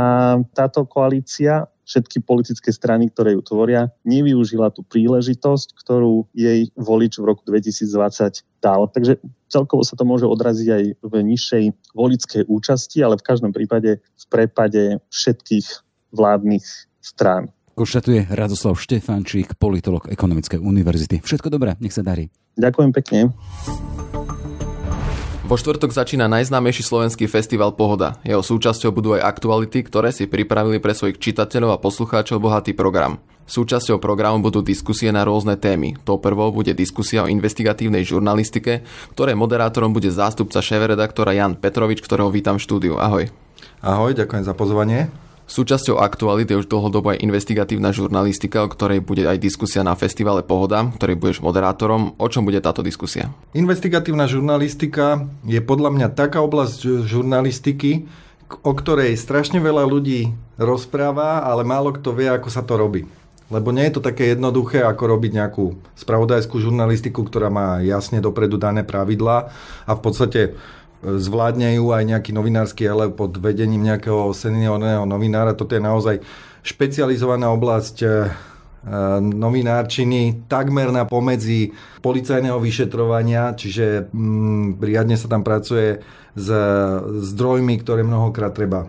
táto 0.55 0.83
koalícia 0.87 1.71
všetky 1.87 2.27
politické 2.27 2.75
strany, 2.75 3.07
ktoré 3.15 3.39
ju 3.39 3.43
tvoria, 3.47 3.95
nevyužila 4.03 4.75
tú 4.75 4.83
príležitosť, 4.83 5.79
ktorú 5.79 6.27
jej 6.35 6.67
volič 6.75 7.23
v 7.23 7.25
roku 7.31 7.47
2020 7.47 8.43
dal. 8.59 8.91
Takže 8.91 9.23
celkovo 9.47 9.87
sa 9.87 9.95
to 9.95 10.03
môže 10.03 10.27
odraziť 10.27 10.69
aj 10.69 10.85
v 10.99 11.15
nižšej 11.23 11.65
volickej 11.95 12.43
účasti, 12.51 12.99
ale 13.07 13.15
v 13.15 13.27
každom 13.27 13.55
prípade 13.55 14.03
v 14.03 14.25
prepade 14.27 14.99
všetkých 15.15 15.67
vládnych 16.11 16.67
strán. 16.99 17.55
Konštatuje 17.79 18.27
Radoslav 18.35 18.75
Štefančík, 18.75 19.55
politolog 19.61 20.11
Ekonomickej 20.11 20.59
univerzity. 20.59 21.23
Všetko 21.23 21.55
dobré, 21.55 21.79
nech 21.79 21.95
sa 21.95 22.03
darí. 22.03 22.27
Ďakujem 22.57 22.91
pekne. 22.91 23.21
Vo 25.47 25.55
štvrtok 25.55 25.95
začína 25.95 26.27
najznámejší 26.27 26.83
slovenský 26.83 27.31
festival 27.31 27.71
Pohoda. 27.79 28.19
Jeho 28.27 28.43
súčasťou 28.43 28.91
budú 28.91 29.15
aj 29.15 29.31
aktuality, 29.31 29.87
ktoré 29.87 30.11
si 30.11 30.27
pripravili 30.27 30.83
pre 30.83 30.91
svojich 30.91 31.23
čitateľov 31.23 31.71
a 31.71 31.79
poslucháčov 31.79 32.43
bohatý 32.43 32.75
program. 32.75 33.23
Súčasťou 33.47 34.03
programu 34.03 34.43
budú 34.43 34.59
diskusie 34.59 35.15
na 35.15 35.23
rôzne 35.23 35.55
témy. 35.55 35.95
To 36.03 36.19
prvou 36.19 36.51
bude 36.51 36.75
diskusia 36.75 37.23
o 37.23 37.31
investigatívnej 37.31 38.03
žurnalistike, 38.03 38.83
ktoré 39.15 39.39
moderátorom 39.39 39.95
bude 39.95 40.11
zástupca 40.11 40.59
šéf-redaktora 40.59 41.31
Jan 41.39 41.55
Petrovič, 41.55 42.03
ktorého 42.03 42.27
vítam 42.35 42.59
v 42.59 42.67
štúdiu. 42.67 42.99
Ahoj. 42.99 43.31
Ahoj, 43.87 44.19
ďakujem 44.19 44.43
za 44.43 44.51
pozvanie. 44.51 45.15
Súčasťou 45.47 46.03
aktuality 46.03 46.59
je 46.59 46.67
už 46.67 46.71
dlhodobo 46.71 47.15
aj 47.15 47.23
investigatívna 47.23 47.95
žurnalistika, 47.95 48.67
o 48.67 48.69
ktorej 48.69 48.99
bude 48.99 49.31
aj 49.31 49.39
diskusia 49.39 49.87
na 49.87 49.95
festivale 49.95 50.43
Pohoda, 50.43 50.83
ktorý 50.83 51.15
budeš 51.15 51.39
moderátorom. 51.39 52.19
O 52.19 52.27
čom 52.27 52.43
bude 52.43 52.59
táto 52.59 52.83
diskusia? 52.83 53.31
Investigatívna 53.55 54.27
žurnalistika 54.27 55.23
je 55.47 55.63
podľa 55.63 55.95
mňa 55.95 56.09
taká 56.19 56.43
oblasť 56.43 57.07
žurnalistiky, 57.07 58.11
o 58.67 58.73
ktorej 58.75 59.15
strašne 59.15 59.63
veľa 59.63 59.87
ľudí 59.87 60.35
rozpráva, 60.59 61.47
ale 61.47 61.63
málo 61.63 61.95
kto 61.95 62.11
vie, 62.11 62.27
ako 62.27 62.51
sa 62.51 62.67
to 62.67 62.75
robí. 62.75 63.07
Lebo 63.47 63.71
nie 63.71 63.87
je 63.87 64.03
to 64.03 64.03
také 64.03 64.35
jednoduché, 64.35 64.83
ako 64.83 65.15
robiť 65.15 65.31
nejakú 65.31 65.79
spravodajskú 65.95 66.59
žurnalistiku, 66.59 67.23
ktorá 67.23 67.47
má 67.47 67.79
jasne 67.87 68.19
dopredu 68.19 68.59
dané 68.59 68.83
pravidlá 68.83 69.55
a 69.87 69.93
v 69.95 70.01
podstate 70.03 70.59
zvládne 71.07 71.79
ju 71.79 71.95
aj 71.95 72.03
nejaký 72.03 72.35
novinársky 72.35 72.83
ale 72.91 73.15
pod 73.15 73.39
vedením 73.39 73.87
nejakého 73.87 74.35
seniorného 74.35 75.07
novinára. 75.07 75.55
Toto 75.55 75.79
je 75.79 75.83
naozaj 75.83 76.17
špecializovaná 76.67 77.55
oblasť 77.55 77.97
eh, 78.03 78.11
novinárčiny 79.23 80.47
takmer 80.47 80.91
na 80.95 81.07
pomedzi 81.07 81.75
policajného 82.03 82.59
vyšetrovania, 82.63 83.55
čiže 83.55 84.11
mm, 84.15 84.79
riadne 84.79 85.19
sa 85.19 85.27
tam 85.27 85.43
pracuje 85.43 86.07
s 86.39 86.49
zdrojmi, 87.35 87.83
ktoré 87.83 88.07
mnohokrát 88.07 88.55
treba 88.55 88.87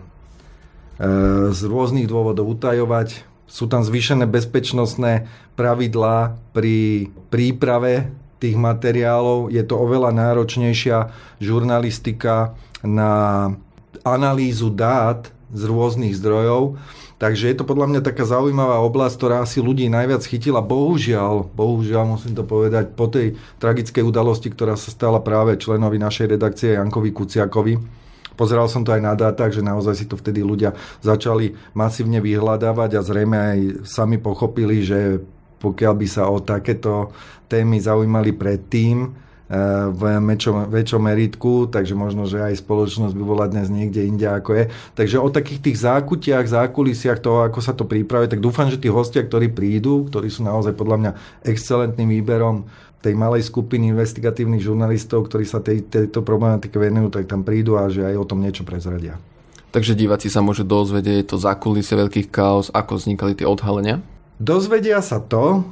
z 1.50 1.60
rôznych 1.62 2.10
dôvodov 2.10 2.58
utajovať. 2.58 3.22
Sú 3.48 3.70
tam 3.70 3.80
zvýšené 3.80 4.28
bezpečnostné 4.28 5.30
pravidlá 5.56 6.36
pri 6.52 7.08
príprave 7.32 8.12
tých 8.38 8.56
materiálov. 8.58 9.50
Je 9.50 9.62
to 9.66 9.74
oveľa 9.78 10.14
náročnejšia 10.14 11.10
žurnalistika 11.42 12.54
na 12.82 13.52
analýzu 14.06 14.70
dát 14.70 15.30
z 15.50 15.62
rôznych 15.66 16.14
zdrojov. 16.16 16.78
Takže 17.18 17.50
je 17.50 17.56
to 17.58 17.66
podľa 17.66 17.90
mňa 17.90 18.00
taká 18.06 18.22
zaujímavá 18.22 18.78
oblasť, 18.86 19.14
ktorá 19.18 19.36
asi 19.42 19.58
ľudí 19.58 19.90
najviac 19.90 20.22
chytila. 20.22 20.62
Bohužiaľ, 20.62 21.50
bohužiaľ 21.50 22.14
musím 22.14 22.38
to 22.38 22.46
povedať, 22.46 22.94
po 22.94 23.10
tej 23.10 23.34
tragickej 23.58 24.06
udalosti, 24.06 24.54
ktorá 24.54 24.78
sa 24.78 24.94
stala 24.94 25.18
práve 25.18 25.58
členovi 25.58 25.98
našej 25.98 26.38
redakcie 26.38 26.78
Jankovi 26.78 27.10
Kuciakovi, 27.10 27.74
Pozeral 28.38 28.70
som 28.70 28.86
to 28.86 28.94
aj 28.94 29.02
na 29.02 29.18
dátach, 29.18 29.50
že 29.50 29.66
naozaj 29.66 29.98
si 29.98 30.06
to 30.06 30.14
vtedy 30.14 30.46
ľudia 30.46 30.70
začali 31.02 31.58
masívne 31.74 32.22
vyhľadávať 32.22 32.94
a 32.94 33.02
zrejme 33.02 33.34
aj 33.34 33.58
sami 33.82 34.22
pochopili, 34.22 34.86
že 34.86 35.18
pokiaľ 35.58 35.92
by 35.94 36.06
sa 36.06 36.30
o 36.30 36.38
takéto 36.42 37.10
témy 37.50 37.80
zaujímali 37.80 38.36
predtým, 38.36 39.08
eh, 39.08 39.88
v 39.88 40.02
väčšom, 40.20 40.68
väčšom 40.68 41.02
meritku, 41.02 41.66
takže 41.72 41.96
možno, 41.96 42.28
že 42.28 42.38
aj 42.38 42.62
spoločnosť 42.62 43.14
by 43.16 43.24
bola 43.24 43.46
dnes 43.48 43.72
niekde 43.72 44.04
inde 44.04 44.28
ako 44.28 44.50
je. 44.54 44.64
Takže 44.94 45.16
o 45.18 45.28
takých 45.32 45.60
tých 45.64 45.78
zákutiach, 45.82 46.44
zákulisiach 46.46 47.18
toho, 47.18 47.48
ako 47.48 47.60
sa 47.64 47.72
to 47.72 47.88
pripravuje, 47.88 48.28
tak 48.30 48.44
dúfam, 48.44 48.68
že 48.68 48.78
tí 48.78 48.92
hostia, 48.92 49.24
ktorí 49.24 49.50
prídu, 49.50 50.06
ktorí 50.06 50.28
sú 50.28 50.44
naozaj 50.44 50.76
podľa 50.76 50.96
mňa 51.00 51.10
excelentným 51.48 52.20
výberom 52.20 52.68
tej 52.98 53.14
malej 53.14 53.46
skupiny 53.46 53.94
investigatívnych 53.94 54.62
žurnalistov, 54.62 55.30
ktorí 55.30 55.46
sa 55.46 55.62
tej, 55.62 55.86
tejto 55.86 56.26
problematike 56.26 56.74
venujú, 56.74 57.14
tak 57.14 57.30
tam 57.30 57.46
prídu 57.46 57.78
a 57.78 57.86
že 57.86 58.02
aj 58.02 58.18
o 58.18 58.26
tom 58.26 58.42
niečo 58.42 58.66
prezradia. 58.66 59.14
Takže 59.68 59.94
diváci 59.94 60.32
sa 60.32 60.42
môžu 60.42 60.64
dozvedieť 60.64 61.30
to 61.30 61.36
zákulisie 61.36 61.94
veľkých 61.94 62.32
chaos, 62.32 62.72
ako 62.74 62.98
vznikali 62.98 63.36
tie 63.38 63.46
odhalenia? 63.46 64.02
Dozvedia 64.38 65.02
sa 65.02 65.18
to, 65.18 65.66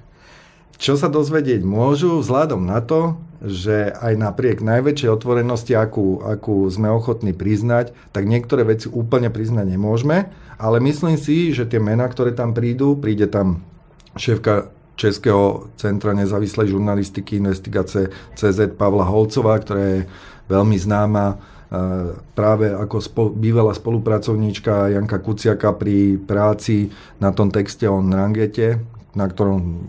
čo 0.82 0.96
sa 0.96 1.12
dozvedieť 1.12 1.60
môžu, 1.64 2.20
vzhľadom 2.20 2.64
na 2.64 2.80
to, 2.80 3.20
že 3.38 3.94
aj 3.94 4.18
napriek 4.18 4.58
najväčšej 4.64 5.10
otvorenosti, 5.14 5.76
akú, 5.78 6.18
akú 6.26 6.66
sme 6.66 6.90
ochotní 6.90 7.30
priznať, 7.30 7.94
tak 8.10 8.26
niektoré 8.26 8.66
veci 8.66 8.90
úplne 8.90 9.30
priznať 9.30 9.78
nemôžeme, 9.78 10.26
ale 10.58 10.76
myslím 10.82 11.14
si, 11.14 11.54
že 11.54 11.68
tie 11.68 11.78
mená, 11.78 12.10
ktoré 12.10 12.34
tam 12.34 12.50
prídu, 12.50 12.98
príde 12.98 13.30
tam 13.30 13.62
šéfka 14.18 14.74
Českého 14.98 15.70
centra 15.78 16.10
nezávislej 16.10 16.74
žurnalistiky 16.74 17.38
investigace 17.38 18.10
CZ 18.34 18.74
Pavla 18.74 19.06
Holcová, 19.06 19.62
ktorá 19.62 19.82
je 19.94 20.00
veľmi 20.50 20.74
známa 20.74 21.38
práve 22.32 22.72
ako 22.72 22.96
spol, 23.00 23.28
bývalá 23.28 23.76
spolupracovníčka 23.76 24.88
Janka 24.88 25.20
Kuciaka 25.20 25.76
pri 25.76 26.16
práci 26.16 26.88
na 27.20 27.28
tom 27.28 27.52
texte 27.52 27.84
o 27.84 28.00
Nrangete, 28.00 28.80
na 29.12 29.28
ktorom 29.28 29.84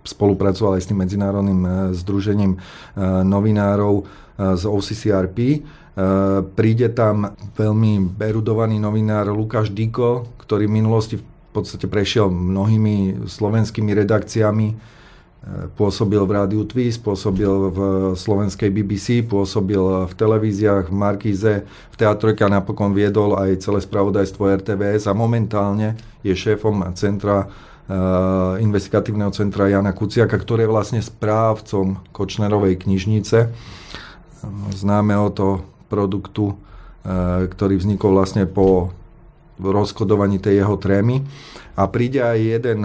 spolupracoval 0.00 0.80
aj 0.80 0.82
s 0.82 0.88
tým 0.88 1.04
medzinárodným 1.04 1.60
e, 1.60 1.70
združením 1.92 2.56
e, 2.56 2.58
novinárov 3.24 4.08
z 4.40 4.64
OCCRP. 4.64 5.38
Príde 6.56 6.88
tam 6.96 7.36
veľmi 7.60 8.16
erudovaný 8.16 8.80
novinár 8.80 9.28
Lukáš 9.28 9.68
Diko, 9.68 10.32
ktorý 10.40 10.64
v 10.64 10.76
minulosti 10.80 11.20
v 11.20 11.24
podstate 11.52 11.84
prešiel 11.84 12.32
mnohými 12.32 13.28
slovenskými 13.28 13.92
redakciami. 13.92 14.66
Pôsobil 15.72 16.20
v 16.20 16.36
Rádiu 16.36 16.68
Twis, 16.68 17.00
pôsobil 17.00 17.48
v 17.48 17.78
slovenskej 18.12 18.68
BBC, 18.68 19.24
pôsobil 19.24 19.80
v 20.04 20.12
televíziách, 20.12 20.92
v 20.92 20.94
Markíze, 20.94 21.52
v 21.64 21.96
Teatrojke 21.96 22.44
a 22.44 22.52
napokon 22.60 22.92
viedol 22.92 23.32
aj 23.40 23.64
celé 23.64 23.80
spravodajstvo 23.80 24.44
RTVS 24.60 25.08
a 25.08 25.16
momentálne 25.16 25.96
je 26.20 26.36
šéfom 26.36 26.84
centra 26.92 27.48
e, 27.48 27.96
investigatívneho 28.60 29.32
centra 29.32 29.72
Jana 29.72 29.96
Kuciaka, 29.96 30.36
ktorý 30.36 30.68
je 30.68 30.72
vlastne 30.76 31.00
správcom 31.00 32.04
Kočnerovej 32.12 32.76
knižnice, 32.84 33.48
známeho 34.76 35.32
produktu, 35.88 36.52
e, 37.00 37.48
ktorý 37.48 37.80
vznikol 37.80 38.12
vlastne 38.12 38.44
po 38.44 38.92
rozkodovaní 39.60 40.40
tej 40.40 40.64
jeho 40.64 40.80
trémy. 40.80 41.22
A 41.76 41.86
príde 41.86 42.20
aj 42.20 42.38
jeden 42.40 42.78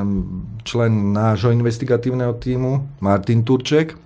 člen 0.63 1.11
nášho 1.11 1.51
investigatívneho 1.51 2.35
týmu, 2.37 2.85
Martin 3.03 3.41
Turček, 3.43 3.97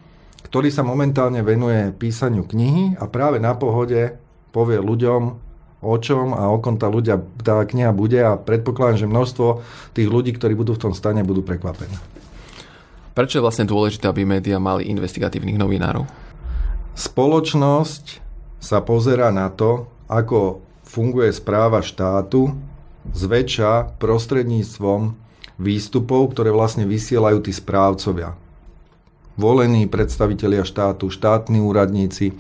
ktorý 0.50 0.74
sa 0.74 0.82
momentálne 0.82 1.46
venuje 1.46 1.94
písaniu 1.94 2.48
knihy 2.48 2.98
a 2.98 3.06
práve 3.06 3.38
na 3.38 3.54
pohode 3.54 4.18
povie 4.50 4.82
ľuďom, 4.82 5.22
o 5.80 5.96
čom 6.02 6.34
a 6.34 6.50
o 6.50 6.58
kom 6.58 6.76
tá, 6.76 6.90
ľudia, 6.90 7.22
tá 7.40 7.62
kniha 7.62 7.94
bude 7.94 8.18
a 8.18 8.34
predpokladám, 8.36 9.06
že 9.06 9.12
množstvo 9.12 9.48
tých 9.94 10.10
ľudí, 10.10 10.34
ktorí 10.34 10.58
budú 10.58 10.74
v 10.74 10.90
tom 10.90 10.94
stane, 10.98 11.22
budú 11.22 11.46
prekvapení. 11.46 11.94
Prečo 13.14 13.40
je 13.40 13.46
vlastne 13.46 13.68
dôležité, 13.68 14.08
aby 14.08 14.24
médiá 14.26 14.58
mali 14.58 14.88
investigatívnych 14.90 15.60
novinárov? 15.60 16.08
Spoločnosť 16.98 18.06
sa 18.60 18.84
pozera 18.84 19.32
na 19.32 19.48
to, 19.54 19.88
ako 20.12 20.66
funguje 20.90 21.30
správa 21.30 21.86
štátu 21.86 22.58
zväčša 23.14 24.02
prostredníctvom 24.02 25.14
výstupov, 25.62 26.34
ktoré 26.34 26.50
vlastne 26.50 26.90
vysielajú 26.90 27.46
tí 27.46 27.54
správcovia. 27.54 28.34
Volení 29.40 29.86
predstavitelia 29.88 30.66
štátu, 30.66 31.08
štátni 31.14 31.64
úradníci, 31.64 32.36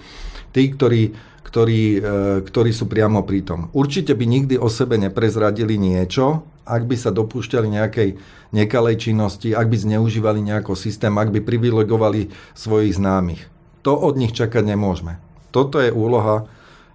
tí, 0.51 0.63
ktorí, 0.73 1.15
ktorí, 1.45 1.81
e, 1.95 1.99
ktorí 2.43 2.71
sú 2.75 2.91
priamo 2.91 3.23
pri 3.23 3.45
tom. 3.45 3.71
Určite 3.71 4.17
by 4.17 4.25
nikdy 4.27 4.55
o 4.59 4.67
sebe 4.67 4.99
neprezradili 4.99 5.79
niečo, 5.79 6.43
ak 6.67 6.83
by 6.89 6.95
sa 6.99 7.15
dopúšťali 7.15 7.67
nejakej 7.71 8.09
nekalej 8.51 9.09
činnosti, 9.09 9.55
ak 9.55 9.71
by 9.71 9.77
zneužívali 9.79 10.43
nejaký 10.43 10.75
systém, 10.75 11.13
ak 11.15 11.31
by 11.31 11.39
privilegovali 11.39 12.33
svojich 12.57 12.99
známych. 12.99 13.47
To 13.87 13.95
od 13.95 14.19
nich 14.19 14.35
čakať 14.35 14.75
nemôžeme. 14.75 15.23
Toto 15.55 15.79
je 15.79 15.89
úloha 15.89 16.45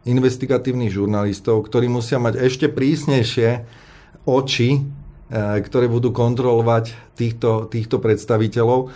investigatívnych 0.04 0.92
žurnalistov, 0.92 1.64
ktorí 1.68 1.88
musia 1.88 2.20
mať 2.20 2.40
ešte 2.40 2.66
prísnejšie 2.68 3.64
oči, 4.28 4.70
e, 4.76 4.80
ktoré 5.64 5.88
budú 5.88 6.12
kontrolovať 6.12 7.16
týchto, 7.16 7.68
týchto 7.68 8.00
predstaviteľov, 8.00 8.80
e, 8.84 8.88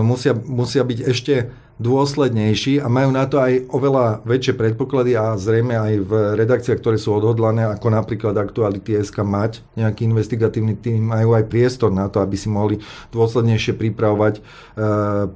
musia, 0.00 0.32
musia 0.32 0.82
byť 0.84 0.98
ešte 1.04 1.34
dôslednejší 1.76 2.80
a 2.80 2.88
majú 2.88 3.12
na 3.12 3.28
to 3.28 3.36
aj 3.36 3.68
oveľa 3.68 4.24
väčšie 4.24 4.56
predpoklady 4.56 5.12
a 5.12 5.36
zrejme 5.36 5.76
aj 5.76 5.92
v 6.08 6.12
redakciách, 6.40 6.80
ktoré 6.80 6.96
sú 6.96 7.12
odhodlané, 7.12 7.68
ako 7.68 7.92
napríklad 7.92 8.32
Aktuality 8.32 8.96
SK 9.04 9.20
mať 9.20 9.60
nejaký 9.76 10.08
investigatívny 10.08 10.80
tým, 10.80 11.12
majú 11.12 11.36
aj 11.36 11.44
priestor 11.52 11.92
na 11.92 12.08
to, 12.08 12.24
aby 12.24 12.32
si 12.32 12.48
mohli 12.48 12.80
dôslednejšie 13.12 13.76
pripravovať 13.76 14.40
e, 14.40 14.42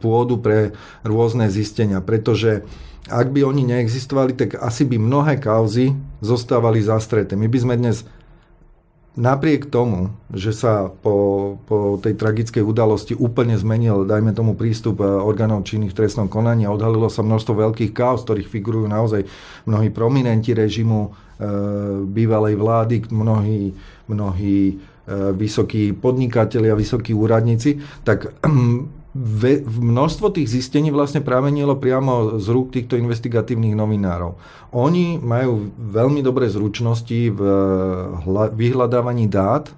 pôdu 0.01 0.41
pre 0.41 0.73
rôzne 1.05 1.53
zistenia, 1.53 2.01
pretože 2.01 2.65
ak 3.09 3.33
by 3.33 3.41
oni 3.47 3.65
neexistovali, 3.65 4.37
tak 4.37 4.61
asi 4.61 4.85
by 4.85 5.01
mnohé 5.01 5.41
kauzy 5.41 5.97
zostávali 6.21 6.85
zastreté. 6.85 7.33
My 7.33 7.49
by 7.49 7.59
sme 7.59 7.75
dnes 7.81 8.05
napriek 9.19 9.67
tomu, 9.67 10.15
že 10.31 10.55
sa 10.55 10.87
po, 10.89 11.57
po 11.67 11.99
tej 11.99 12.15
tragickej 12.15 12.63
udalosti 12.63 13.19
úplne 13.19 13.59
zmenil, 13.59 14.07
dajme 14.07 14.31
tomu, 14.37 14.55
prístup 14.55 15.03
eh, 15.03 15.07
orgánov 15.07 15.67
činných 15.67 15.91
v 15.93 15.99
trestnom 16.05 16.31
konaní 16.31 16.71
odhalilo 16.71 17.11
sa 17.11 17.27
množstvo 17.27 17.57
veľkých 17.57 17.93
kauz, 17.93 18.23
ktorých 18.23 18.53
figurujú 18.53 18.87
naozaj 18.87 19.27
mnohí 19.67 19.91
prominenti 19.93 20.57
režimu 20.57 21.01
e, 21.05 21.09
bývalej 22.07 22.55
vlády, 22.57 22.97
mnohí, 23.13 23.77
mnohí 24.09 24.59
e, 24.67 24.75
vysokí 25.37 25.93
podnikatelia, 25.93 26.73
vysokí 26.73 27.13
úradníci, 27.13 27.83
tak 28.07 28.33
ve, 29.15 29.67
množstvo 29.67 30.31
tých 30.31 30.51
zistení 30.55 30.95
vlastne 30.95 31.19
pramenilo 31.19 31.75
priamo 31.75 32.39
z 32.39 32.47
rúk 32.47 32.71
týchto 32.71 32.95
investigatívnych 32.95 33.75
novinárov. 33.75 34.39
Oni 34.71 35.19
majú 35.19 35.75
veľmi 35.75 36.23
dobré 36.23 36.47
zručnosti 36.47 37.35
v 37.35 37.41
hla, 38.23 38.55
vyhľadávaní 38.55 39.27
dát. 39.27 39.75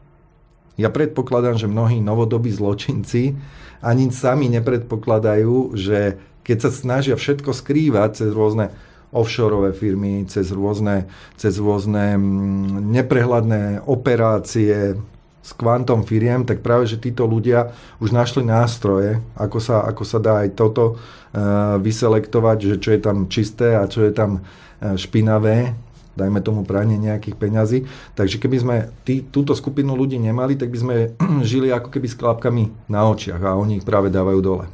Ja 0.77 0.93
predpokladám, 0.93 1.57
že 1.57 1.69
mnohí 1.69 2.05
novodobí 2.05 2.53
zločinci 2.53 3.37
ani 3.81 4.13
sami 4.13 4.53
nepredpokladajú, 4.53 5.75
že 5.75 6.21
keď 6.45 6.69
sa 6.69 6.71
snažia 6.71 7.15
všetko 7.17 7.51
skrývať 7.57 8.25
cez 8.25 8.31
rôzne 8.31 8.71
offshore 9.13 9.73
firmy, 9.77 10.25
cez 10.25 10.49
rôzne, 10.53 11.09
cez 11.37 11.61
rôzne 11.61 12.17
mm, 12.17 12.89
neprehľadné 12.89 13.85
operácie, 13.85 14.97
s 15.43 15.51
kvantom 15.59 16.07
firiem, 16.07 16.47
tak 16.47 16.63
práve, 16.63 16.87
že 16.87 17.03
títo 17.03 17.27
ľudia 17.27 17.75
už 17.99 18.15
našli 18.15 18.47
nástroje, 18.47 19.19
ako 19.35 19.59
sa, 19.59 19.83
ako 19.83 20.03
sa 20.07 20.23
dá 20.23 20.47
aj 20.47 20.55
toto 20.55 20.95
uh, 20.95 21.77
vyselektovať, 21.83 22.59
že 22.63 22.77
čo 22.79 22.91
je 22.95 23.01
tam 23.03 23.27
čisté 23.27 23.75
a 23.75 23.91
čo 23.91 24.07
je 24.07 24.15
tam 24.15 24.39
uh, 24.39 24.95
špinavé, 24.95 25.75
dajme 26.15 26.41
tomu 26.45 26.63
pranie 26.63 26.95
nejakých 26.95 27.37
peňazí. 27.37 27.79
Takže 28.15 28.39
keby 28.39 28.57
sme 28.63 28.77
tý, 29.03 29.27
túto 29.27 29.59
skupinu 29.59 29.99
ľudí 29.99 30.21
nemali, 30.23 30.55
tak 30.55 30.71
by 30.71 30.79
sme 30.79 30.97
žili 31.51 31.75
ako 31.75 31.91
keby 31.91 32.07
s 32.07 32.19
klapkami 32.19 32.71
na 32.87 33.11
očiach 33.11 33.43
a 33.43 33.59
oni 33.59 33.83
ich 33.83 33.87
práve 33.87 34.15
dávajú 34.15 34.41
dole. 34.41 34.67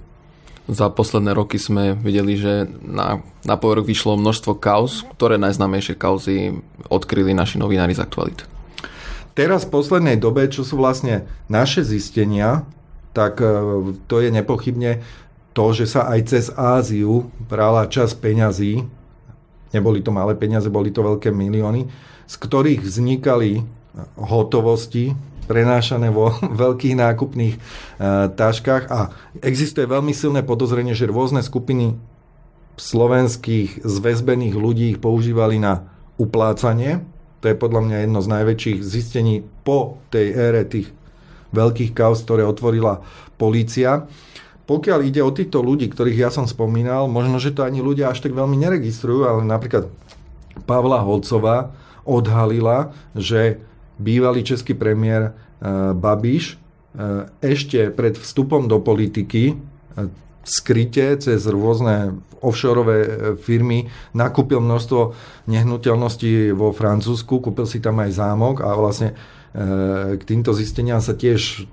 Za 0.68 0.92
posledné 0.92 1.32
roky 1.32 1.56
sme 1.56 1.96
videli, 1.96 2.36
že 2.36 2.68
na, 2.84 3.24
na 3.40 3.56
povrch 3.56 3.88
vyšlo 3.88 4.20
množstvo 4.20 4.52
kauz, 4.60 5.00
ktoré 5.16 5.40
najznámejšie 5.40 5.96
kauzy 5.96 6.60
odkryli 6.92 7.32
naši 7.32 7.56
novinári 7.56 7.96
z 7.96 8.04
aktualit. 8.04 8.57
Teraz 9.38 9.62
v 9.62 9.78
poslednej 9.78 10.18
dobe, 10.18 10.50
čo 10.50 10.66
sú 10.66 10.82
vlastne 10.82 11.30
naše 11.46 11.86
zistenia, 11.86 12.66
tak 13.14 13.38
e, 13.38 13.46
to 14.10 14.18
je 14.18 14.34
nepochybne 14.34 14.98
to, 15.54 15.64
že 15.70 15.86
sa 15.86 16.10
aj 16.10 16.20
cez 16.26 16.44
Áziu 16.58 17.30
brala 17.46 17.86
čas 17.86 18.18
peňazí, 18.18 18.82
neboli 19.70 20.02
to 20.02 20.10
malé 20.10 20.34
peniaze, 20.34 20.66
boli 20.66 20.90
to 20.90 21.06
veľké 21.06 21.30
milióny, 21.30 21.86
z 22.26 22.34
ktorých 22.34 22.82
vznikali 22.82 23.62
hotovosti 24.18 25.14
prenášané 25.46 26.10
vo 26.10 26.34
veľkých 26.66 26.98
nákupných 26.98 27.54
e, 27.54 27.60
taškách 28.34 28.90
a 28.90 29.14
existuje 29.38 29.86
veľmi 29.86 30.10
silné 30.18 30.42
podozrenie, 30.42 30.98
že 30.98 31.06
rôzne 31.06 31.46
skupiny 31.46 31.94
slovenských 32.74 33.86
zväzbených 33.86 34.54
ľudí 34.58 34.84
ich 34.94 34.98
používali 34.98 35.62
na 35.62 35.86
uplácanie. 36.18 37.17
To 37.40 37.44
je 37.46 37.54
podľa 37.54 37.80
mňa 37.86 37.96
jedno 38.02 38.20
z 38.20 38.28
najväčších 38.34 38.78
zistení 38.82 39.46
po 39.62 40.02
tej 40.10 40.34
ére 40.34 40.62
tých 40.66 40.90
veľkých 41.54 41.94
kaos, 41.94 42.26
ktoré 42.26 42.44
otvorila 42.44 43.00
polícia. 43.38 44.04
Pokiaľ 44.68 45.00
ide 45.06 45.24
o 45.24 45.32
týchto 45.32 45.64
ľudí, 45.64 45.88
ktorých 45.88 46.28
ja 46.28 46.30
som 46.34 46.44
spomínal, 46.44 47.08
možno, 47.08 47.40
že 47.40 47.56
to 47.56 47.64
ani 47.64 47.80
ľudia 47.80 48.12
až 48.12 48.20
tak 48.20 48.36
veľmi 48.36 48.58
neregistrujú, 48.58 49.24
ale 49.24 49.40
napríklad 49.48 49.88
Pavla 50.68 51.00
Holcová 51.00 51.72
odhalila, 52.04 52.92
že 53.16 53.62
bývalý 53.96 54.44
český 54.44 54.76
premiér 54.76 55.22
e, 55.28 55.32
Babiš 55.96 56.52
e, 56.52 56.56
ešte 57.40 57.88
pred 57.92 58.16
vstupom 58.16 58.68
do 58.68 58.76
politiky 58.80 59.52
e, 59.52 59.54
skryte 60.48 61.20
cez 61.20 61.44
rôzne 61.44 62.16
offshore 62.40 62.82
firmy 63.38 63.92
nakúpil 64.16 64.58
množstvo 64.64 65.12
nehnuteľností 65.46 66.56
vo 66.56 66.72
Francúzsku, 66.72 67.44
kúpil 67.44 67.68
si 67.68 67.78
tam 67.84 68.00
aj 68.00 68.16
zámok 68.16 68.64
a 68.64 68.72
vlastne 68.72 69.12
k 70.14 70.22
týmto 70.22 70.54
zisteniam 70.54 71.02
sa 71.02 71.16
tiež 71.16 71.66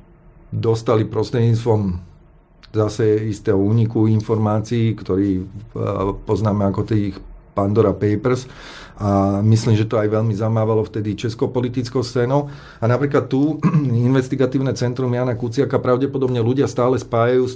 dostali 0.49 1.03
prostredníctvom 1.05 1.99
zase 2.75 3.31
istého 3.31 3.55
úniku 3.55 4.07
informácií, 4.11 4.95
ktorý 4.99 5.47
poznáme 6.27 6.67
ako 6.67 6.81
tých 6.83 7.15
Pandora 7.55 7.95
Papers 7.95 8.51
a 8.99 9.39
myslím, 9.43 9.79
že 9.79 9.87
to 9.87 9.99
aj 9.99 10.11
veľmi 10.11 10.35
zamávalo 10.35 10.83
vtedy 10.83 11.15
českou 11.15 11.51
politickou 11.51 12.03
scénou. 12.03 12.51
A 12.79 12.85
napríklad 12.87 13.31
tu 13.31 13.59
investigatívne 14.11 14.75
centrum 14.75 15.11
Jana 15.11 15.35
Kuciaka 15.35 15.79
pravdepodobne 15.79 16.39
ľudia 16.43 16.67
stále 16.67 16.99
spájajú 16.99 17.43
s 17.47 17.55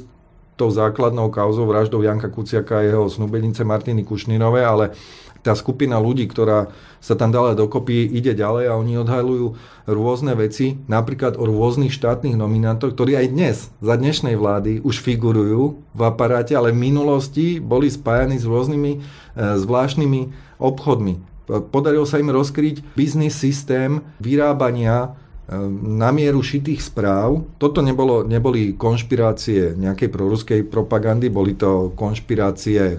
tou 0.60 0.68
základnou 0.68 1.32
kauzou 1.32 1.64
vraždou 1.64 2.04
Janka 2.04 2.28
Kuciaka 2.28 2.84
a 2.84 2.86
jeho 2.86 3.08
snúbenice 3.08 3.64
Martiny 3.64 4.04
Kušninové, 4.04 4.68
ale 4.68 4.92
tá 5.40 5.56
skupina 5.56 5.96
ľudí, 5.96 6.28
ktorá 6.28 6.68
sa 7.00 7.16
tam 7.16 7.32
dala 7.32 7.56
dokopy, 7.56 8.12
ide 8.12 8.36
ďalej 8.36 8.66
a 8.68 8.76
oni 8.76 9.00
odhalujú 9.00 9.56
rôzne 9.88 10.36
veci, 10.36 10.76
napríklad 10.92 11.40
o 11.40 11.48
rôznych 11.48 11.96
štátnych 11.96 12.36
nominantoch, 12.36 12.92
ktorí 12.92 13.16
aj 13.16 13.28
dnes, 13.32 13.58
za 13.80 13.96
dnešnej 13.96 14.36
vlády, 14.36 14.84
už 14.84 15.00
figurujú 15.00 15.80
v 15.96 16.02
aparáte, 16.04 16.60
ale 16.60 16.76
v 16.76 16.92
minulosti 16.92 17.64
boli 17.64 17.88
spájani 17.88 18.36
s 18.36 18.44
rôznymi 18.44 18.92
e, 18.92 19.00
zvláštnymi 19.64 20.22
obchodmi. 20.60 21.16
Podarilo 21.72 22.06
sa 22.06 22.22
im 22.22 22.30
rozkryť 22.30 22.94
biznis 22.94 23.34
systém 23.40 24.04
vyrábania 24.22 25.18
na 25.82 26.14
mieru 26.14 26.46
šitých 26.46 26.78
správ. 26.78 27.42
Toto 27.58 27.82
nebolo, 27.82 28.22
neboli 28.22 28.78
konšpirácie 28.78 29.74
nejakej 29.74 30.10
proruskej 30.14 30.62
propagandy, 30.70 31.34
boli 31.34 31.58
to 31.58 31.90
konšpirácie 31.98 32.82
e, 32.94 32.98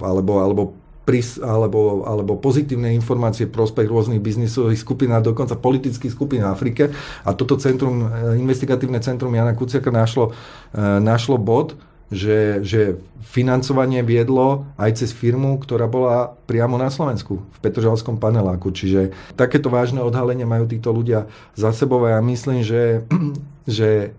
alebo, 0.00 0.40
alebo 0.40 0.62
pris, 1.04 1.40
alebo, 1.40 2.04
alebo 2.08 2.36
pozitívne 2.36 2.92
informácie 2.92 3.48
v 3.48 3.56
prospech 3.56 3.88
rôznych 3.88 4.20
biznisových 4.20 4.80
skupín 4.80 5.12
a 5.12 5.24
dokonca 5.24 5.56
politických 5.56 6.12
skupín 6.12 6.44
v 6.44 6.52
Afrike. 6.52 6.92
A 7.24 7.36
toto 7.36 7.60
centrum, 7.60 8.08
e, 8.08 8.36
investigatívne 8.40 9.00
centrum 9.04 9.32
Jana 9.32 9.52
Kuciaka 9.52 9.92
našlo, 9.92 10.32
e, 10.72 10.80
našlo 11.00 11.36
bod, 11.36 11.76
že, 12.08 12.64
že 12.64 12.96
financovanie 13.20 14.00
viedlo 14.00 14.64
aj 14.80 15.04
cez 15.04 15.12
firmu, 15.12 15.60
ktorá 15.60 15.84
bola 15.84 16.32
priamo 16.48 16.80
na 16.80 16.88
Slovensku, 16.88 17.44
v 17.44 17.58
Petržalskom 17.60 18.16
paneláku. 18.16 18.72
Čiže 18.72 19.12
takéto 19.36 19.68
vážne 19.68 20.00
odhalenie 20.00 20.48
majú 20.48 20.64
títo 20.64 20.88
ľudia 20.88 21.28
za 21.52 21.70
sebou 21.76 22.00
a 22.08 22.16
ja 22.16 22.20
myslím, 22.24 22.64
že, 22.64 23.04
že 23.68 24.16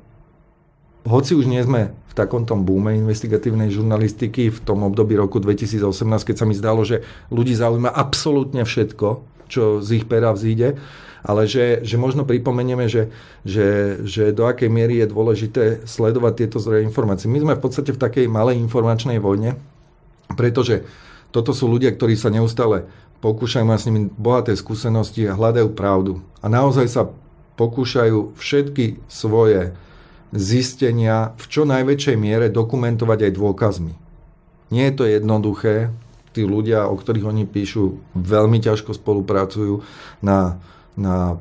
hoci 1.10 1.34
už 1.34 1.50
nie 1.50 1.62
sme 1.66 1.90
v 2.10 2.14
takomto 2.14 2.54
búme 2.54 2.94
investigatívnej 2.94 3.74
žurnalistiky 3.74 4.54
v 4.54 4.60
tom 4.62 4.86
období 4.86 5.18
roku 5.18 5.42
2018, 5.42 5.82
keď 6.26 6.36
sa 6.38 6.46
mi 6.46 6.54
zdalo, 6.54 6.86
že 6.86 7.02
ľudí 7.34 7.58
zaujíma 7.58 7.90
absolútne 7.90 8.62
všetko, 8.66 9.08
čo 9.50 9.82
z 9.82 9.90
ich 10.02 10.06
pera 10.06 10.30
vzíde, 10.30 10.78
ale 11.24 11.46
že, 11.46 11.84
že 11.84 12.00
možno 12.00 12.24
pripomenieme, 12.24 12.88
že, 12.88 13.12
že, 13.44 14.00
že 14.08 14.32
do 14.32 14.48
akej 14.48 14.72
miery 14.72 15.04
je 15.04 15.12
dôležité 15.12 15.64
sledovať 15.84 16.34
tieto 16.46 16.58
zdroje 16.64 16.88
informácií. 16.88 17.28
My 17.28 17.44
sme 17.44 17.58
v 17.60 17.64
podstate 17.64 17.92
v 17.92 18.02
takej 18.02 18.26
malej 18.32 18.60
informačnej 18.60 19.20
vojne, 19.20 19.60
pretože 20.34 20.88
toto 21.30 21.54
sú 21.54 21.70
ľudia, 21.70 21.94
ktorí 21.94 22.16
sa 22.16 22.34
neustále 22.34 22.88
pokúšajú, 23.20 23.66
mať 23.68 23.80
s 23.80 23.88
nimi 23.92 24.02
bohaté 24.08 24.56
skúsenosti 24.56 25.28
a 25.28 25.36
hľadajú 25.36 25.76
pravdu. 25.76 26.24
A 26.40 26.48
naozaj 26.48 26.88
sa 26.88 27.04
pokúšajú 27.60 28.40
všetky 28.40 29.04
svoje 29.12 29.76
zistenia 30.32 31.36
v 31.36 31.46
čo 31.52 31.68
najväčšej 31.68 32.16
miere 32.16 32.48
dokumentovať 32.48 33.30
aj 33.30 33.32
dôkazmi. 33.36 33.94
Nie 34.70 34.94
je 34.94 34.96
to 34.96 35.04
jednoduché, 35.10 35.92
tí 36.32 36.46
ľudia, 36.46 36.86
o 36.88 36.96
ktorých 36.96 37.26
oni 37.26 37.44
píšu, 37.50 38.00
veľmi 38.14 38.62
ťažko 38.62 38.94
spolupracujú 38.96 39.82
na, 40.22 40.62
na 41.00 41.40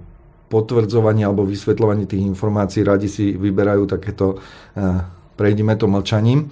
potvrdzovanie 0.48 1.28
alebo 1.28 1.44
vysvetľovanie 1.44 2.08
tých 2.08 2.24
informácií, 2.24 2.80
radi 2.80 3.08
si 3.10 3.36
vyberajú 3.36 3.84
takéto, 3.84 4.40
eh, 4.74 5.04
prejdime 5.36 5.76
to 5.76 5.86
mlčaním. 5.86 6.48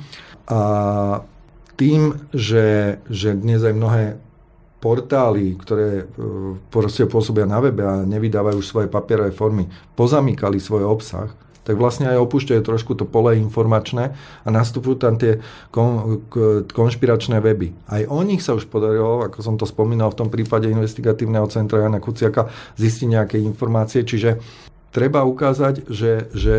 A 0.47 0.61
tým, 1.77 2.29
že, 2.33 2.99
že 3.09 3.37
dnes 3.37 3.65
aj 3.65 3.75
mnohé 3.75 4.05
portály, 4.79 5.57
ktoré 5.57 6.05
eh, 6.05 6.07
proste 6.69 7.09
pôsobia 7.09 7.49
na 7.49 7.59
webe 7.65 7.83
a 7.83 8.05
nevydávajú 8.05 8.61
svoje 8.61 8.89
papierové 8.93 9.33
formy, 9.33 9.65
pozamykali 9.97 10.61
svoj 10.61 10.85
obsah, 10.85 11.33
tak 11.67 11.75
vlastne 11.75 12.07
aj 12.07 12.23
opúšťajú 12.23 12.63
trošku 12.63 12.95
to 12.95 13.03
pole 13.03 13.35
informačné 13.35 14.15
a 14.15 14.49
nastupujú 14.49 15.03
tam 15.03 15.19
tie 15.19 15.43
kon, 15.75 16.23
konšpiračné 16.71 17.43
weby. 17.43 17.75
Aj 17.91 18.07
o 18.07 18.23
nich 18.23 18.47
sa 18.47 18.55
už 18.55 18.71
podarilo, 18.71 19.27
ako 19.27 19.43
som 19.43 19.59
to 19.59 19.67
spomínal 19.67 20.15
v 20.15 20.19
tom 20.23 20.29
prípade 20.31 20.71
investigatívneho 20.71 21.51
centra 21.51 21.83
Jana 21.83 21.99
Kuciaka, 21.99 22.47
zistiť 22.79 23.09
nejaké 23.19 23.37
informácie, 23.43 24.07
čiže 24.07 24.39
treba 24.95 25.27
ukázať, 25.29 25.93
že, 25.93 26.33
že 26.33 26.55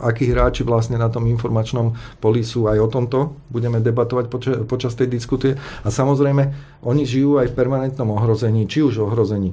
akí 0.00 0.30
hráči 0.30 0.64
vlastne 0.64 0.96
na 0.96 1.12
tom 1.12 1.28
informačnom 1.28 1.92
poli 2.22 2.40
sú 2.40 2.64
aj 2.70 2.78
o 2.80 2.88
tomto. 2.88 3.36
Budeme 3.52 3.84
debatovať 3.84 4.24
počas, 4.32 4.56
počas 4.64 4.96
tej 4.96 5.12
diskusie. 5.12 5.60
A 5.84 5.92
samozrejme, 5.92 6.54
oni 6.88 7.04
žijú 7.04 7.36
aj 7.36 7.52
v 7.52 7.56
permanentnom 7.58 8.08
ohrození, 8.16 8.64
či 8.64 8.80
už 8.80 9.04
ohrození 9.04 9.52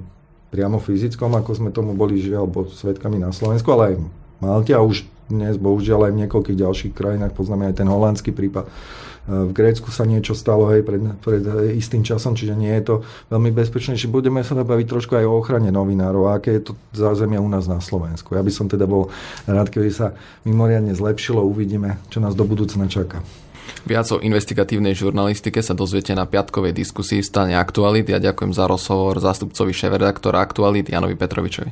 priamo 0.55 0.79
fyzickom, 0.79 1.35
ako 1.35 1.51
sme 1.51 1.69
tomu 1.75 1.93
boli 1.93 2.17
žiaľ 2.17 2.47
svetkami 2.71 3.19
na 3.19 3.35
Slovensku, 3.35 3.69
ale 3.75 3.83
aj 3.91 3.95
Malte 4.39 4.71
a 4.71 4.79
už 4.79 5.03
dnes 5.29 5.59
bohužiaľ 5.59 6.09
aj 6.09 6.11
v 6.15 6.19
niekoľkých 6.25 6.57
ďalších 6.57 6.93
krajinách, 6.95 7.37
poznáme 7.37 7.69
aj 7.69 7.83
ten 7.83 7.87
holandský 7.91 8.31
prípad. 8.33 8.65
E, 8.65 8.71
v 9.29 9.51
Grécku 9.53 9.93
sa 9.93 10.07
niečo 10.07 10.33
stalo 10.33 10.65
hej, 10.73 10.81
pred, 10.81 11.03
pred 11.21 11.43
istým 11.77 12.01
časom, 12.01 12.33
čiže 12.33 12.57
nie 12.57 12.73
je 12.79 12.83
to 12.87 12.95
veľmi 13.29 13.53
bezpečné. 13.53 13.99
Čiže 13.99 14.09
budeme 14.09 14.41
sa 14.41 14.57
baviť 14.57 14.87
trošku 14.89 15.13
aj 15.19 15.25
o 15.27 15.37
ochrane 15.37 15.69
novinárov, 15.69 16.33
aké 16.33 16.57
je 16.57 16.71
to 16.71 16.73
zázemie 16.95 17.37
u 17.37 17.45
nás 17.45 17.69
na 17.69 17.77
Slovensku. 17.83 18.33
Ja 18.33 18.41
by 18.41 18.49
som 18.49 18.65
teda 18.65 18.89
bol 18.89 19.13
rád, 19.45 19.69
keby 19.69 19.91
sa 19.93 20.17
mimoriadne 20.47 20.97
zlepšilo, 20.97 21.45
uvidíme, 21.45 22.01
čo 22.09 22.17
nás 22.23 22.33
do 22.33 22.47
budúcna 22.47 22.89
čaká. 22.89 23.21
Viac 23.85 24.09
o 24.11 24.17
investigatívnej 24.17 24.97
žurnalistike 24.97 25.61
sa 25.61 25.77
dozviete 25.77 26.11
na 26.17 26.25
piatkovej 26.25 26.73
diskusii 26.73 27.21
v 27.21 27.29
stane 27.29 27.53
Aktualit. 27.53 28.09
Ja 28.09 28.17
ďakujem 28.17 28.51
za 28.51 28.65
rozhovor 28.65 29.21
zástupcovi 29.21 29.71
šéf-redaktora 29.77 30.41
Aktualit 30.41 30.89
Janovi 30.89 31.13
Petrovičovi. 31.13 31.71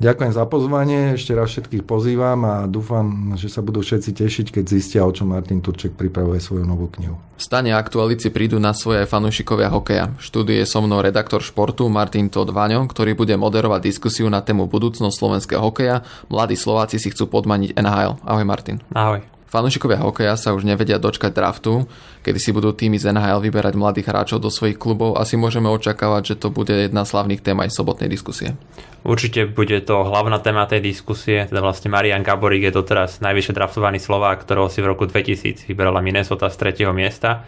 Ďakujem 0.00 0.32
za 0.32 0.48
pozvanie, 0.48 1.12
ešte 1.12 1.36
raz 1.36 1.52
všetkých 1.52 1.84
pozývam 1.84 2.40
a 2.48 2.64
dúfam, 2.64 3.36
že 3.36 3.52
sa 3.52 3.60
budú 3.60 3.84
všetci 3.84 4.16
tešiť, 4.16 4.46
keď 4.48 4.64
zistia, 4.64 5.04
o 5.04 5.12
čom 5.12 5.28
Martin 5.28 5.60
Turček 5.60 5.92
pripravuje 5.92 6.40
svoju 6.40 6.64
novú 6.64 6.88
knihu. 6.96 7.20
V 7.36 7.42
stane 7.44 7.76
aktualici 7.76 8.32
prídu 8.32 8.56
na 8.56 8.72
svoje 8.72 9.04
fanúšikovia 9.04 9.68
hokeja. 9.68 10.16
Študuje 10.16 10.64
so 10.64 10.80
mnou 10.80 11.04
redaktor 11.04 11.44
športu 11.44 11.84
Martin 11.92 12.32
Todd 12.32 12.48
Vaňo, 12.48 12.88
ktorý 12.88 13.12
bude 13.12 13.36
moderovať 13.36 13.80
diskusiu 13.84 14.32
na 14.32 14.40
tému 14.40 14.72
budúcnosť 14.72 15.12
slovenského 15.12 15.60
hokeja. 15.60 16.00
Mladí 16.32 16.56
Slováci 16.56 16.96
si 16.96 17.12
chcú 17.12 17.28
podmaniť 17.28 17.76
NHL. 17.76 18.24
Ahoj 18.24 18.44
Martin. 18.48 18.80
Ahoj. 18.96 19.39
Fanúšikovia 19.50 19.98
hokeja 19.98 20.38
sa 20.38 20.54
už 20.54 20.62
nevedia 20.62 21.02
dočkať 21.02 21.34
draftu, 21.34 21.90
kedy 22.22 22.38
si 22.38 22.54
budú 22.54 22.70
týmy 22.70 23.02
z 23.02 23.10
NHL 23.10 23.42
vyberať 23.42 23.74
mladých 23.74 24.06
hráčov 24.06 24.38
do 24.38 24.46
svojich 24.46 24.78
klubov. 24.78 25.18
Asi 25.18 25.34
môžeme 25.34 25.66
očakávať, 25.66 26.22
že 26.34 26.38
to 26.38 26.54
bude 26.54 26.70
jedna 26.70 27.02
z 27.02 27.10
hlavných 27.18 27.42
tém 27.42 27.58
aj 27.58 27.74
sobotnej 27.74 28.06
diskusie. 28.06 28.54
Určite 29.02 29.50
bude 29.50 29.74
to 29.82 30.06
hlavná 30.06 30.38
téma 30.38 30.70
tej 30.70 30.94
diskusie. 30.94 31.50
Teda 31.50 31.66
vlastne 31.66 31.90
Marian 31.90 32.22
Gaborik 32.22 32.70
je 32.70 32.78
doteraz 32.78 33.18
najvyššie 33.18 33.56
draftovaný 33.58 33.98
Slovák, 33.98 34.46
ktorého 34.46 34.70
si 34.70 34.86
v 34.86 34.94
roku 34.94 35.10
2000 35.10 35.66
vyberala 35.66 35.98
Minnesota 35.98 36.46
z 36.46 36.70
3. 36.70 36.86
miesta 36.94 37.42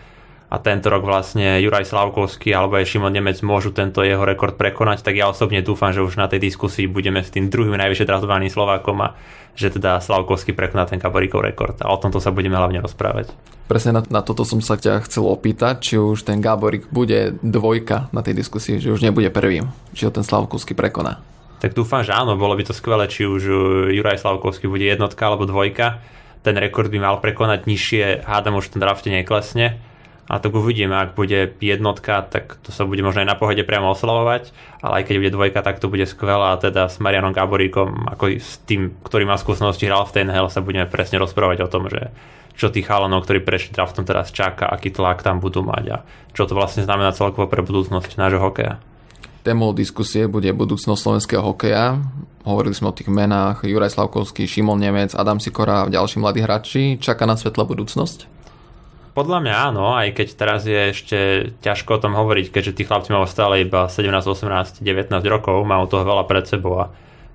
a 0.53 0.61
tento 0.61 0.93
rok 0.93 1.01
vlastne 1.09 1.65
Juraj 1.65 1.89
Slavkovský 1.89 2.53
alebo 2.53 2.77
aj 2.77 2.85
Šimon 2.85 3.09
Nemec 3.09 3.41
môžu 3.41 3.73
tento 3.73 4.05
jeho 4.05 4.21
rekord 4.21 4.53
prekonať, 4.53 5.01
tak 5.01 5.17
ja 5.17 5.33
osobne 5.33 5.65
dúfam, 5.65 5.97
že 5.97 6.05
už 6.05 6.21
na 6.21 6.29
tej 6.29 6.45
diskusii 6.45 6.93
budeme 6.93 7.25
s 7.25 7.33
tým 7.33 7.49
druhým 7.49 7.73
najvyššie 7.81 8.05
draftovaným 8.05 8.53
Slovákom 8.53 9.01
a 9.01 9.17
že 9.57 9.73
teda 9.73 9.97
Slavkovský 10.05 10.53
prekoná 10.53 10.85
ten 10.85 11.01
Gaborikov 11.01 11.41
rekord 11.41 11.81
a 11.81 11.89
o 11.89 11.97
tomto 11.97 12.21
sa 12.21 12.37
budeme 12.37 12.61
hlavne 12.61 12.85
rozprávať. 12.85 13.33
Presne 13.65 13.97
na, 13.97 14.03
na 14.05 14.21
toto 14.21 14.45
som 14.45 14.61
sa 14.61 14.77
ťa 14.77 15.09
chcel 15.09 15.25
opýtať, 15.25 15.75
či 15.81 15.95
už 15.97 16.29
ten 16.29 16.45
Gaborik 16.45 16.93
bude 16.93 17.33
dvojka 17.41 18.13
na 18.13 18.21
tej 18.21 18.45
diskusii, 18.45 18.77
že 18.77 18.93
už 18.93 19.01
nebude 19.01 19.33
prvým, 19.33 19.73
či 19.97 20.05
ho 20.05 20.13
ten 20.13 20.21
Slavkovský 20.21 20.77
prekoná. 20.77 21.25
Tak 21.65 21.73
dúfam, 21.73 22.05
že 22.05 22.13
áno, 22.13 22.37
bolo 22.37 22.53
by 22.61 22.69
to 22.69 22.77
skvelé, 22.77 23.09
či 23.09 23.25
už 23.25 23.41
Juraj 23.89 24.21
Slavkovský 24.21 24.69
bude 24.69 24.85
jednotka 24.85 25.33
alebo 25.33 25.49
dvojka. 25.49 26.05
Ten 26.45 26.61
rekord 26.61 26.93
by 26.93 26.99
mal 27.01 27.17
prekonať 27.25 27.65
nižšie, 27.65 28.29
hádam 28.29 28.61
už 28.61 28.77
tom 28.77 28.85
drafte 28.85 29.09
neklesne 29.09 29.81
a 30.31 30.39
tak 30.39 30.55
uvidíme, 30.55 30.95
ak 30.95 31.19
bude 31.19 31.59
jednotka, 31.59 32.23
tak 32.23 32.57
to 32.63 32.71
sa 32.71 32.87
bude 32.87 33.03
možno 33.03 33.27
aj 33.27 33.29
na 33.29 33.39
pohode 33.39 33.63
priamo 33.67 33.91
oslavovať, 33.91 34.55
ale 34.81 35.03
aj 35.03 35.05
keď 35.11 35.15
bude 35.19 35.35
dvojka, 35.35 35.61
tak 35.67 35.83
to 35.83 35.91
bude 35.91 36.07
skvelé 36.07 36.55
a 36.55 36.61
teda 36.61 36.87
s 36.87 37.03
Marianom 37.03 37.35
Gaboríkom, 37.35 38.07
ako 38.07 38.39
s 38.39 38.63
tým, 38.63 38.95
ktorý 39.03 39.27
má 39.27 39.35
skúsenosti, 39.35 39.91
hral 39.91 40.07
v 40.07 40.15
TNL, 40.23 40.47
sa 40.47 40.63
budeme 40.63 40.87
presne 40.87 41.19
rozprávať 41.19 41.67
o 41.67 41.73
tom, 41.73 41.91
že 41.91 42.15
čo 42.55 42.71
tých 42.71 42.87
chalanov, 42.87 43.25
ktorí 43.25 43.43
prešli 43.43 43.75
draftom 43.75 44.05
teraz 44.05 44.31
čaká, 44.31 44.69
aký 44.69 44.93
tlak 44.93 45.25
tam 45.25 45.41
budú 45.41 45.65
mať 45.65 45.85
a 45.91 45.97
čo 46.37 46.47
to 46.47 46.55
vlastne 46.55 46.85
znamená 46.85 47.11
celkovo 47.17 47.49
pre 47.49 47.65
budúcnosť 47.65 48.17
nášho 48.21 48.41
hokeja. 48.41 48.79
Témou 49.43 49.75
diskusie 49.75 50.31
bude 50.31 50.47
budúcnosť 50.55 51.01
slovenského 51.03 51.43
hokeja. 51.43 51.99
Hovorili 52.47 52.79
sme 52.79 52.95
o 52.95 52.97
tých 52.97 53.11
menách 53.11 53.67
Juraj 53.67 53.99
Slavkovský, 53.99 54.47
Šimon 54.47 54.79
Nemec, 54.79 55.19
Adam 55.19 55.43
Sikora 55.43 55.83
a 55.83 55.91
ďalší 55.91 56.23
mladí 56.23 56.47
hráči. 56.47 56.95
Čaká 57.03 57.27
na 57.27 57.35
svetla 57.35 57.67
budúcnosť? 57.67 58.42
Podľa 59.13 59.39
mňa 59.45 59.55
áno, 59.69 59.93
aj 59.93 60.17
keď 60.17 60.29
teraz 60.33 60.65
je 60.65 60.89
ešte 60.89 61.19
ťažko 61.61 62.01
o 62.01 62.03
tom 62.03 62.17
hovoriť, 62.17 62.49
keďže 62.49 62.81
tí 62.81 62.83
chlapci 62.89 63.13
majú 63.13 63.29
stále 63.29 63.61
iba 63.61 63.85
17, 63.85 64.09
18, 64.09 64.81
19 64.81 65.13
rokov, 65.29 65.61
majú 65.69 65.85
toho 65.85 66.01
veľa 66.09 66.25
pred 66.25 66.49
sebou 66.49 66.81
a 66.81 66.87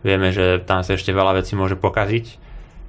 vieme, 0.02 0.34
že 0.34 0.58
tam 0.66 0.82
sa 0.82 0.98
ešte 0.98 1.14
veľa 1.14 1.38
vecí 1.38 1.54
môže 1.54 1.78
pokaziť. 1.78 2.26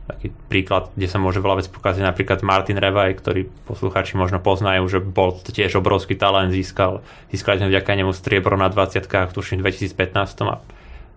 Taký 0.09 0.33
príklad, 0.49 0.89
kde 0.97 1.05
sa 1.05 1.21
môže 1.21 1.45
veľa 1.45 1.61
vecí 1.61 1.69
pokaziť, 1.69 2.01
napríklad 2.01 2.41
Martin 2.41 2.81
Revaj, 2.81 3.21
ktorý 3.21 3.53
posluchači 3.69 4.17
možno 4.17 4.41
poznajú, 4.41 4.89
že 4.89 5.05
bol 5.05 5.37
tiež 5.37 5.77
obrovský 5.77 6.17
talent, 6.17 6.49
získal, 6.49 7.05
získali 7.29 7.61
sme 7.61 7.69
vďaka 7.69 7.93
nemu 7.93 8.17
striebro 8.17 8.57
na 8.57 8.73
20 8.73 9.05
tuším 9.37 9.61
2015 9.61 10.49
a 10.49 10.65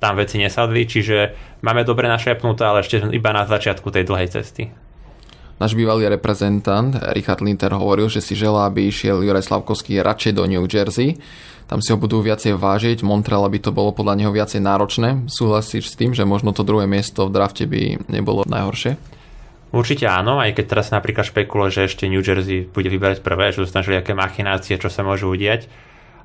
tam 0.04 0.20
veci 0.20 0.44
nesadli, 0.44 0.84
čiže 0.84 1.40
máme 1.64 1.88
dobre 1.88 2.12
našepnuté, 2.12 2.68
ale 2.68 2.84
ešte 2.84 3.00
iba 3.16 3.32
na 3.32 3.48
začiatku 3.48 3.88
tej 3.96 4.04
dlhej 4.04 4.28
cesty. 4.28 4.91
Náš 5.62 5.78
bývalý 5.78 6.10
reprezentant 6.10 6.90
Richard 7.14 7.46
Linter 7.46 7.70
hovoril, 7.78 8.10
že 8.10 8.18
si 8.18 8.34
želá, 8.34 8.66
aby 8.66 8.90
išiel 8.90 9.22
Juraj 9.22 9.46
Slavkovský 9.46 10.02
radšej 10.02 10.34
do 10.34 10.50
New 10.50 10.66
Jersey. 10.66 11.22
Tam 11.70 11.86
si 11.86 11.94
ho 11.94 12.02
budú 12.02 12.18
viacej 12.18 12.58
vážiť, 12.58 13.06
Montreal 13.06 13.46
by 13.46 13.62
to 13.62 13.70
bolo 13.70 13.94
podľa 13.94 14.18
neho 14.18 14.34
viacej 14.34 14.58
náročné. 14.58 15.30
Súhlasíš 15.30 15.94
s 15.94 15.98
tým, 16.02 16.18
že 16.18 16.26
možno 16.26 16.50
to 16.50 16.66
druhé 16.66 16.90
miesto 16.90 17.30
v 17.30 17.38
drafte 17.38 17.70
by 17.70 18.10
nebolo 18.10 18.42
najhoršie? 18.50 18.98
Určite 19.70 20.10
áno, 20.10 20.42
aj 20.42 20.58
keď 20.58 20.66
teraz 20.66 20.90
napríklad 20.90 21.30
špekuluje, 21.30 21.70
že 21.70 21.94
ešte 21.94 22.10
New 22.10 22.26
Jersey 22.26 22.66
bude 22.66 22.90
vyberať 22.90 23.22
prvé, 23.22 23.54
že 23.54 23.62
sú 23.62 23.78
aké 23.78 24.18
machinácie, 24.18 24.82
čo 24.82 24.90
sa 24.90 25.06
môžu 25.06 25.30
udiať. 25.30 25.70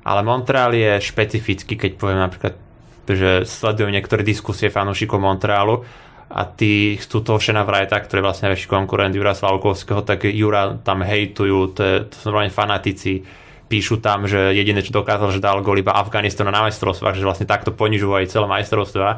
Ale 0.01 0.25
Montreal 0.25 0.73
je 0.73 0.97
špecifický, 0.97 1.77
keď 1.77 1.91
poviem 1.93 2.25
napríklad, 2.25 2.57
že 3.05 3.45
sledujem 3.45 3.93
niektoré 3.93 4.25
diskusie 4.25 4.73
fanúšikov 4.73 5.21
Montrealu 5.21 5.85
a 6.27 6.43
tí 6.43 6.99
chcú 6.99 7.23
toho 7.23 7.39
Shana 7.39 7.63
Wrighta, 7.63 8.03
ktorý 8.03 8.19
je 8.19 8.27
vlastne 8.27 8.51
väčší 8.51 8.67
konkurent 8.67 9.15
Jura 9.15 9.31
Slavkovského, 9.31 10.03
tak 10.03 10.27
Jura 10.27 10.75
tam 10.83 10.99
hejtujú, 10.99 11.71
to, 11.71 11.81
to 12.11 12.15
sú 12.19 12.23
normálne 12.27 12.51
fanatici, 12.51 13.23
píšu 13.71 14.03
tam, 14.03 14.27
že 14.27 14.51
jediné, 14.51 14.83
čo 14.83 14.95
dokázal, 14.95 15.31
že 15.31 15.43
dal 15.43 15.63
gol 15.63 15.79
iba 15.79 15.95
Afganistanu 15.95 16.51
na 16.51 16.67
majstrovstvách, 16.67 17.15
že 17.15 17.27
vlastne 17.27 17.47
takto 17.47 17.71
ponižujú 17.71 18.11
aj 18.11 18.31
celé 18.31 18.47
majstrovstvá. 18.47 19.09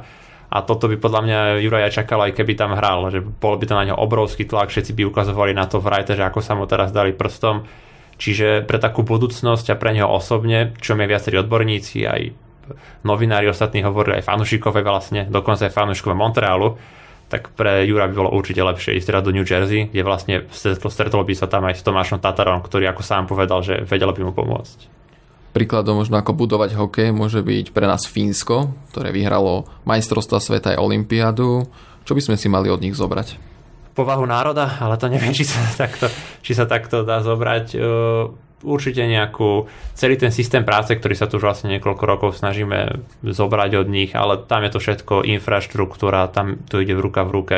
A 0.50 0.58
toto 0.65 0.89
by 0.89 0.98
podľa 0.98 1.22
mňa 1.26 1.39
Juraj 1.62 1.93
čakal, 1.93 2.26
aj 2.26 2.34
keby 2.34 2.58
tam 2.58 2.74
hral, 2.74 3.06
že 3.13 3.22
bol 3.22 3.58
by 3.58 3.65
to 3.69 3.78
na 3.78 3.86
neho 3.86 3.98
obrovský 3.98 4.50
tlak, 4.50 4.74
všetci 4.74 4.98
by 4.98 5.06
ukazovali 5.10 5.54
na 5.54 5.69
to 5.69 5.78
Wrighta, 5.78 6.17
že 6.17 6.26
ako 6.26 6.41
sa 6.41 6.58
mu 6.58 6.65
teraz 6.65 6.89
dali 6.89 7.13
prstom. 7.13 7.65
Čiže 8.19 8.65
pre 8.65 8.82
takú 8.82 9.06
budúcnosť 9.06 9.74
a 9.74 9.80
pre 9.80 9.93
neho 9.93 10.10
osobne, 10.10 10.74
čo 10.82 10.98
mi 10.98 11.06
viacerí 11.06 11.38
odborníci, 11.39 12.04
aj 12.04 12.22
novinári 13.06 13.50
ostatní 13.50 13.82
hovorili, 13.82 14.22
aj 14.22 14.28
fanúšikové 14.30 14.82
vlastne, 14.86 15.26
dokonca 15.30 15.69
aj 15.69 15.74
fanúšikové 15.74 16.13
Montrealu, 16.17 16.99
tak 17.30 17.54
pre 17.54 17.86
Jura 17.86 18.10
by 18.10 18.15
bolo 18.18 18.34
určite 18.34 18.65
lepšie 18.65 18.98
ísť 18.98 19.13
teda 19.13 19.22
do 19.22 19.32
New 19.32 19.46
Jersey, 19.46 19.86
kde 19.86 20.02
vlastne 20.02 20.36
stretol 20.50 21.22
by 21.22 21.34
sa 21.38 21.46
tam 21.46 21.70
aj 21.70 21.78
s 21.78 21.86
Tomášom 21.86 22.18
Tatarom, 22.18 22.65
ktorý 22.65 22.89
ako 22.89 23.06
sám 23.06 23.30
povedal, 23.30 23.62
že 23.62 23.86
vedel 23.86 24.10
by 24.10 24.22
mu 24.26 24.34
pomôcť. 24.34 25.00
Príkladom 25.54 26.02
možno 26.02 26.18
ako 26.18 26.34
budovať 26.34 26.78
hokej 26.78 27.10
môže 27.13 27.42
byť 27.42 27.74
pre 27.74 27.86
nás 27.86 28.06
Fínsko, 28.06 28.74
ktoré 28.94 29.13
vyhralo 29.13 29.70
majstrovstva 29.86 30.42
sveta 30.42 30.74
aj 30.74 30.82
olympiádu. 30.82 31.70
Čo 32.06 32.13
by 32.18 32.22
sme 32.22 32.36
si 32.38 32.50
mali 32.50 32.70
od 32.70 32.82
nich 32.82 32.98
zobrať? 32.98 33.38
Povahu 33.94 34.26
národa, 34.26 34.78
ale 34.82 34.98
to 34.98 35.10
neviem, 35.10 35.34
či 35.38 35.46
sa 35.46 35.62
takto, 35.74 36.10
či 36.42 36.58
sa 36.58 36.65
takto 36.65 37.06
dá 37.06 37.22
zobrať 37.22 37.78
určite 38.63 39.04
nejakú, 39.08 39.72
celý 39.95 40.19
ten 40.19 40.32
systém 40.32 40.67
práce, 40.67 40.91
ktorý 40.91 41.15
sa 41.15 41.28
tu 41.28 41.39
už 41.39 41.45
vlastne 41.48 41.72
niekoľko 41.78 42.04
rokov 42.04 42.30
snažíme 42.36 43.00
zobrať 43.24 43.72
od 43.80 43.88
nich, 43.88 44.12
ale 44.15 44.39
tam 44.43 44.67
je 44.67 44.72
to 44.76 44.80
všetko 44.80 45.24
infraštruktúra, 45.24 46.32
tam 46.32 46.60
to 46.67 46.84
ide 46.84 46.95
v 46.95 47.04
ruka 47.04 47.24
v 47.24 47.34
ruke. 47.34 47.58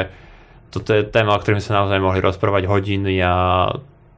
Toto 0.71 0.95
je 0.95 1.03
téma, 1.03 1.35
o 1.35 1.41
ktorým 1.41 1.59
sa 1.59 1.83
naozaj 1.83 1.99
mohli 1.99 2.23
rozprávať 2.23 2.69
hodiny 2.69 3.19
a 3.19 3.33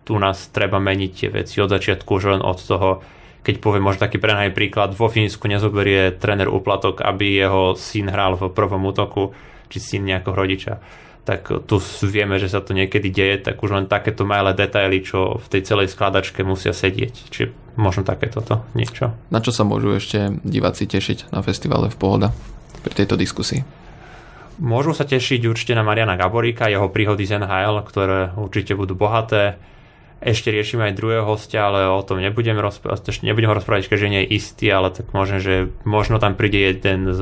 tu 0.04 0.19
nás 0.19 0.52
treba 0.52 0.78
meniť 0.84 1.12
tie 1.15 1.30
veci 1.32 1.63
od 1.63 1.72
začiatku, 1.72 2.10
už 2.19 2.38
len 2.38 2.41
od 2.43 2.60
toho, 2.60 3.02
keď 3.41 3.63
poviem 3.63 3.88
možno 3.88 4.06
taký 4.06 4.19
prenaj 4.19 4.52
príklad, 4.52 4.93
vo 4.93 5.08
Fínsku 5.08 5.48
nezoberie 5.48 6.13
tréner 6.19 6.52
úplatok, 6.52 7.02
aby 7.02 7.39
jeho 7.39 7.74
syn 7.80 8.12
hral 8.12 8.36
v 8.36 8.52
prvom 8.52 8.84
útoku, 8.84 9.32
či 9.72 9.80
syn 9.80 10.06
nejakého 10.06 10.36
rodiča 10.36 10.84
tak 11.24 11.48
tu 11.48 11.80
vieme, 12.04 12.36
že 12.36 12.52
sa 12.52 12.60
to 12.60 12.76
niekedy 12.76 13.08
deje, 13.08 13.48
tak 13.48 13.64
už 13.64 13.72
len 13.72 13.86
takéto 13.88 14.28
malé 14.28 14.52
detaily, 14.52 15.00
čo 15.00 15.40
v 15.40 15.48
tej 15.48 15.62
celej 15.64 15.88
skladačke 15.96 16.44
musia 16.44 16.76
sedieť. 16.76 17.32
Čiže 17.32 17.48
možno 17.80 18.04
takéto 18.04 18.44
to 18.44 18.60
niečo. 18.76 19.16
Na 19.32 19.40
čo 19.40 19.56
sa 19.56 19.64
môžu 19.64 19.96
ešte 19.96 20.36
diváci 20.44 20.84
tešiť 20.84 21.32
na 21.32 21.40
festivale 21.40 21.88
v 21.88 21.96
Pohoda 21.96 22.30
pri 22.84 22.94
tejto 22.94 23.16
diskusii? 23.16 23.64
Môžu 24.60 24.92
sa 24.94 25.08
tešiť 25.08 25.48
určite 25.50 25.74
na 25.74 25.82
Mariana 25.82 26.20
Gaboríka, 26.20 26.70
jeho 26.70 26.92
príhody 26.92 27.26
z 27.26 27.42
NHL, 27.42 27.82
ktoré 27.88 28.36
určite 28.38 28.78
budú 28.78 28.94
bohaté. 28.94 29.58
Ešte 30.24 30.54
riešime 30.54 30.92
aj 30.92 30.98
druhého 31.00 31.26
hostia, 31.28 31.68
ale 31.68 31.88
o 31.90 32.00
tom 32.06 32.20
nebudem, 32.20 32.56
rozprávať, 32.56 33.24
nebudem 33.26 33.52
ho 33.52 33.60
rozprávať, 33.60 33.92
keďže 33.92 34.12
nie 34.12 34.22
je 34.24 34.40
istý, 34.40 34.72
ale 34.72 34.92
tak 34.92 35.12
možno, 35.12 35.44
že 35.44 35.72
možno 35.84 36.16
tam 36.20 36.40
príde 36.40 36.64
jeden 36.64 37.12
z 37.12 37.22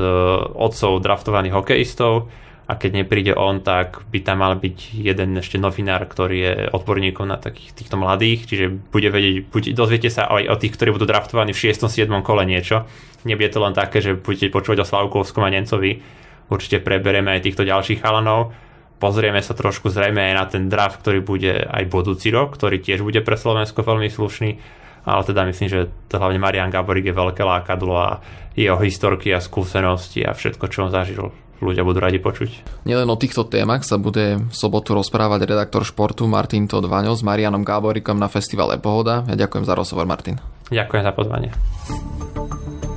otcov 0.53 1.01
draftovaných 1.01 1.55
hokejistov, 1.55 2.29
a 2.71 2.79
keď 2.79 3.03
nepríde 3.03 3.35
on, 3.35 3.59
tak 3.59 3.99
by 4.07 4.23
tam 4.23 4.39
mal 4.39 4.55
byť 4.55 4.95
jeden 4.95 5.35
ešte 5.35 5.59
novinár, 5.59 6.07
ktorý 6.07 6.37
je 6.39 6.53
odborníkom 6.71 7.27
na 7.27 7.35
takých 7.35 7.75
týchto 7.75 7.99
mladých, 7.99 8.47
čiže 8.47 8.71
bude 8.71 9.11
vedieť, 9.11 9.51
buď, 9.51 9.63
dozviete 9.75 10.07
sa 10.07 10.31
aj 10.31 10.47
o 10.47 10.55
tých, 10.55 10.79
ktorí 10.79 10.95
budú 10.95 11.03
draftovaní 11.03 11.51
v 11.51 11.67
6. 11.67 11.91
7. 11.91 12.07
kole 12.23 12.47
niečo. 12.47 12.87
Nebude 13.27 13.51
to 13.51 13.59
len 13.59 13.75
také, 13.75 13.99
že 13.99 14.15
budete 14.15 14.47
počúvať 14.55 14.87
o 14.87 14.87
Slavkovskom 14.87 15.43
a 15.43 15.51
Nencovi. 15.51 15.99
Určite 16.47 16.79
preberieme 16.79 17.35
aj 17.35 17.43
týchto 17.43 17.67
ďalších 17.67 17.99
chalanov. 17.99 18.55
Pozrieme 19.03 19.43
sa 19.43 19.51
trošku 19.51 19.91
zrejme 19.91 20.31
aj 20.31 20.33
na 20.39 20.45
ten 20.47 20.63
draft, 20.71 21.03
ktorý 21.03 21.19
bude 21.19 21.67
aj 21.67 21.91
budúci 21.91 22.31
rok, 22.31 22.55
ktorý 22.55 22.79
tiež 22.79 23.03
bude 23.03 23.19
pre 23.19 23.35
Slovensko 23.35 23.83
veľmi 23.83 24.07
slušný 24.07 24.79
ale 25.01 25.25
teda 25.25 25.49
myslím, 25.49 25.65
že 25.65 25.89
to 26.13 26.21
hlavne 26.21 26.37
Marian 26.37 26.69
Gaborik 26.69 27.09
je 27.09 27.15
veľké 27.17 27.41
lákadlo 27.41 27.95
a 27.97 28.21
jeho 28.53 28.77
historky 28.77 29.33
a 29.33 29.41
skúsenosti 29.41 30.21
a 30.21 30.37
všetko, 30.37 30.69
čo 30.69 30.85
on 30.85 30.93
zažil 30.93 31.33
ľudia 31.61 31.85
budú 31.85 32.01
radi 32.01 32.17
počuť. 32.17 32.83
Nielen 32.89 33.07
o 33.07 33.15
týchto 33.15 33.45
témach 33.45 33.85
sa 33.85 34.01
bude 34.01 34.41
v 34.41 34.53
sobotu 34.53 34.97
rozprávať 34.97 35.45
redaktor 35.45 35.85
športu 35.85 36.25
Martin 36.25 36.65
Todvaňo 36.65 37.13
s 37.13 37.21
Marianom 37.21 37.61
Gáborikom 37.61 38.17
na 38.17 38.27
festivale 38.27 38.81
Pohoda. 38.81 39.23
Ja 39.29 39.47
ďakujem 39.47 39.63
za 39.63 39.77
rozhovor, 39.77 40.09
Martin. 40.09 40.41
Ďakujem 40.73 41.03
za 41.05 41.13
pozvanie. 41.13 41.49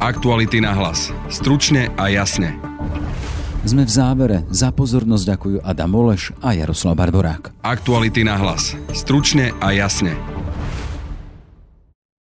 Aktuality 0.00 0.60
na 0.60 0.76
hlas. 0.76 1.14
Stručne 1.32 1.92
a 1.96 2.12
jasne. 2.12 2.56
Sme 3.64 3.88
v 3.88 3.92
závere. 3.92 4.38
Za 4.52 4.68
pozornosť 4.76 5.24
ďakujú 5.24 5.56
Adam 5.64 5.92
Oleš 5.96 6.36
a 6.44 6.52
Jaroslav 6.52 7.00
Barborák. 7.00 7.64
Aktuality 7.64 8.20
na 8.20 8.36
hlas. 8.36 8.76
Stručne 8.92 9.56
a 9.64 9.72
jasne. 9.72 10.12